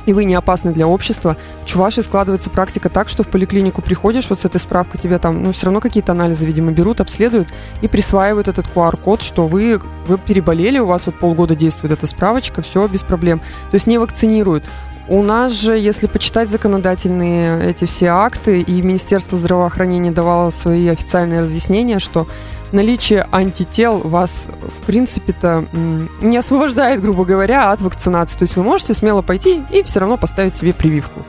и 0.07 0.13
вы 0.13 0.25
не 0.25 0.35
опасны 0.35 0.73
для 0.73 0.87
общества. 0.87 1.37
В 1.63 1.67
Чувашии 1.67 2.03
складывается 2.03 2.51
практика 2.51 2.89
так, 2.89 3.09
что 3.09 3.23
в 3.23 3.29
поликлинику 3.29 3.83
приходишь, 3.83 4.31
вот 4.31 4.41
с 4.41 4.45
этой 4.45 4.61
справкой 4.61 5.01
тебе 5.01 5.19
там, 5.19 5.43
ну, 5.43 5.53
все 5.53 5.67
равно 5.67 5.81
какие-то 5.81 6.13
анализы, 6.13 6.47
видимо, 6.47 6.73
берут, 6.73 7.01
обследуют 7.01 7.49
и 7.83 7.89
присваивают 7.89 8.49
этот 8.49 8.67
QR-код, 8.75 9.23
что 9.23 9.47
вы, 9.47 9.81
вы 10.07 10.19
переболели, 10.19 10.79
у 10.79 10.87
вас 10.87 11.07
вот 11.07 11.19
полгода 11.19 11.55
действует 11.55 11.93
эта 11.93 12.07
справочка, 12.07 12.63
все 12.63 12.87
без 12.87 13.03
проблем. 13.03 13.41
То 13.71 13.75
есть 13.75 13.87
не 13.87 13.99
вакцинируют. 13.99 14.65
У 15.07 15.23
нас 15.23 15.53
же, 15.53 15.77
если 15.77 16.07
почитать 16.07 16.49
законодательные 16.49 17.63
эти 17.69 17.85
все 17.85 18.07
акты, 18.07 18.63
и 18.63 18.81
Министерство 18.81 19.37
здравоохранения 19.37 20.11
давало 20.11 20.49
свои 20.49 20.89
официальные 20.89 21.41
разъяснения, 21.41 21.99
что 21.99 22.27
наличие 22.75 23.27
антител 23.31 24.01
вас, 24.01 24.49
в 24.61 24.87
принципе-то, 24.87 25.67
не 26.21 26.37
освобождает, 26.37 27.01
грубо 27.01 27.25
говоря, 27.25 27.73
от 27.73 27.81
вакцинации. 27.81 28.39
То 28.39 28.43
есть 28.43 28.57
вы 28.57 28.63
можете 28.63 28.93
смело 28.93 29.23
пойти 29.23 29.63
и 29.71 29.83
все 29.83 30.01
равно 30.01 30.17
поставить 30.17 30.55
себе 30.55 30.75
прививку. 30.75 31.23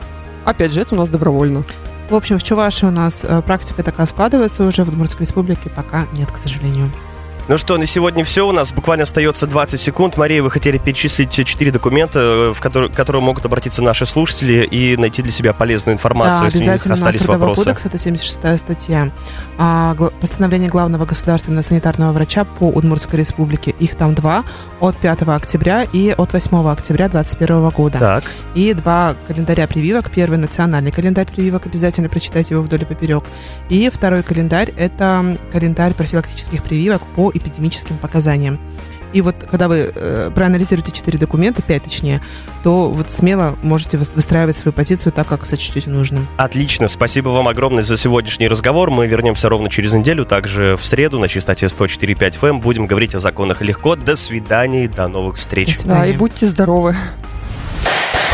Опять 0.44 0.72
же, 0.72 0.80
это 0.80 0.94
у 0.94 0.98
нас 0.98 1.08
добровольно. 1.08 1.64
В 2.10 2.14
общем, 2.14 2.38
в 2.38 2.42
Чувашии 2.42 2.86
у 2.86 2.90
нас 2.90 3.24
э, 3.24 3.42
практика 3.42 3.82
такая 3.82 4.06
складывается 4.06 4.64
уже, 4.64 4.84
в 4.84 4.88
Удмуртской 4.88 5.26
республике 5.26 5.70
пока 5.74 6.06
нет, 6.12 6.30
к 6.30 6.36
сожалению. 6.36 6.90
Ну 7.48 7.58
что, 7.58 7.78
на 7.78 7.86
сегодня 7.86 8.24
все. 8.24 8.48
У 8.48 8.50
нас 8.50 8.72
буквально 8.72 9.04
остается 9.04 9.46
20 9.46 9.80
секунд. 9.80 10.16
Мария, 10.16 10.42
вы 10.42 10.50
хотели 10.50 10.78
перечислить 10.78 11.30
4 11.30 11.70
документа, 11.70 12.52
в 12.52 12.60
которые, 12.60 12.90
к 12.90 12.94
которым 12.94 13.22
могут 13.22 13.44
обратиться 13.46 13.84
наши 13.84 14.04
слушатели 14.04 14.64
и 14.64 14.96
найти 14.96 15.22
для 15.22 15.30
себя 15.30 15.52
полезную 15.52 15.94
информацию, 15.94 16.40
да, 16.40 16.44
если 16.46 16.58
у 16.58 16.62
них 16.62 16.70
обязательно. 16.70 16.94
У 16.94 16.98
нас 16.98 17.00
остались 17.02 17.26
вопросы. 17.26 17.62
кодекс, 17.62 17.84
это 17.86 17.98
76 17.98 18.58
статья. 18.58 19.12
А, 19.58 19.94
постановление 20.20 20.68
главного 20.68 21.04
государственного 21.04 21.62
санитарного 21.62 22.10
врача 22.10 22.44
по 22.44 22.64
Удмуртской 22.64 23.20
республике. 23.20 23.70
Их 23.78 23.94
там 23.94 24.16
два, 24.16 24.42
от 24.80 24.96
5 24.96 25.22
октября 25.22 25.84
и 25.84 26.10
от 26.18 26.32
8 26.32 26.68
октября 26.68 27.08
2021 27.08 27.68
года. 27.70 27.98
Так, 28.00 28.24
И 28.56 28.74
два 28.74 29.14
календаря 29.28 29.68
прививок. 29.68 30.10
Первый 30.10 30.38
национальный 30.38 30.90
календарь 30.90 31.26
прививок, 31.26 31.66
обязательно 31.66 32.08
прочитайте 32.08 32.54
его 32.54 32.64
вдоль 32.64 32.82
и 32.82 32.84
поперек. 32.84 33.22
И 33.68 33.88
второй 33.88 34.24
календарь– 34.24 34.74
это 34.76 35.38
календарь 35.52 35.94
профилактических 35.94 36.64
прививок 36.64 37.02
по 37.14 37.30
эпидемическим 37.36 37.96
показаниям. 37.98 38.58
И 39.12 39.20
вот 39.22 39.36
когда 39.48 39.68
вы 39.68 39.90
э, 39.94 40.30
проанализируете 40.34 40.90
четыре 40.90 41.18
документа, 41.18 41.62
пять 41.62 41.84
точнее, 41.84 42.20
то 42.64 42.90
вот 42.90 43.12
смело 43.12 43.56
можете 43.62 43.96
выс- 43.96 44.12
выстраивать 44.14 44.56
свою 44.56 44.72
позицию 44.74 45.12
так, 45.12 45.26
как 45.28 45.46
сочтете 45.46 45.88
нужным. 45.88 46.26
отлично. 46.36 46.88
Спасибо 46.88 47.28
вам 47.30 47.48
огромное 47.48 47.82
за 47.84 47.96
сегодняшний 47.96 48.48
разговор. 48.48 48.90
Мы 48.90 49.06
вернемся 49.06 49.48
ровно 49.48 49.70
через 49.70 49.92
неделю, 49.94 50.24
также 50.26 50.76
в 50.76 50.84
среду 50.84 51.18
на 51.18 51.28
частоте 51.28 51.66
104.5 51.66 52.40
FM. 52.40 52.60
Будем 52.60 52.86
говорить 52.86 53.14
о 53.14 53.20
законах 53.20 53.62
легко. 53.62 53.94
До 53.96 54.16
свидания 54.16 54.84
и 54.84 54.88
до 54.88 55.06
новых 55.08 55.36
встреч. 55.36 55.78
До 55.78 55.88
Да, 55.88 56.06
и 56.06 56.12
будьте 56.12 56.46
здоровы. 56.48 56.96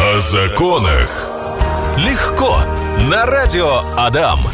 О 0.00 0.18
законах. 0.18 1.28
Легко. 1.98 2.56
На 3.10 3.26
радио 3.26 3.82
Адам. 3.96 4.40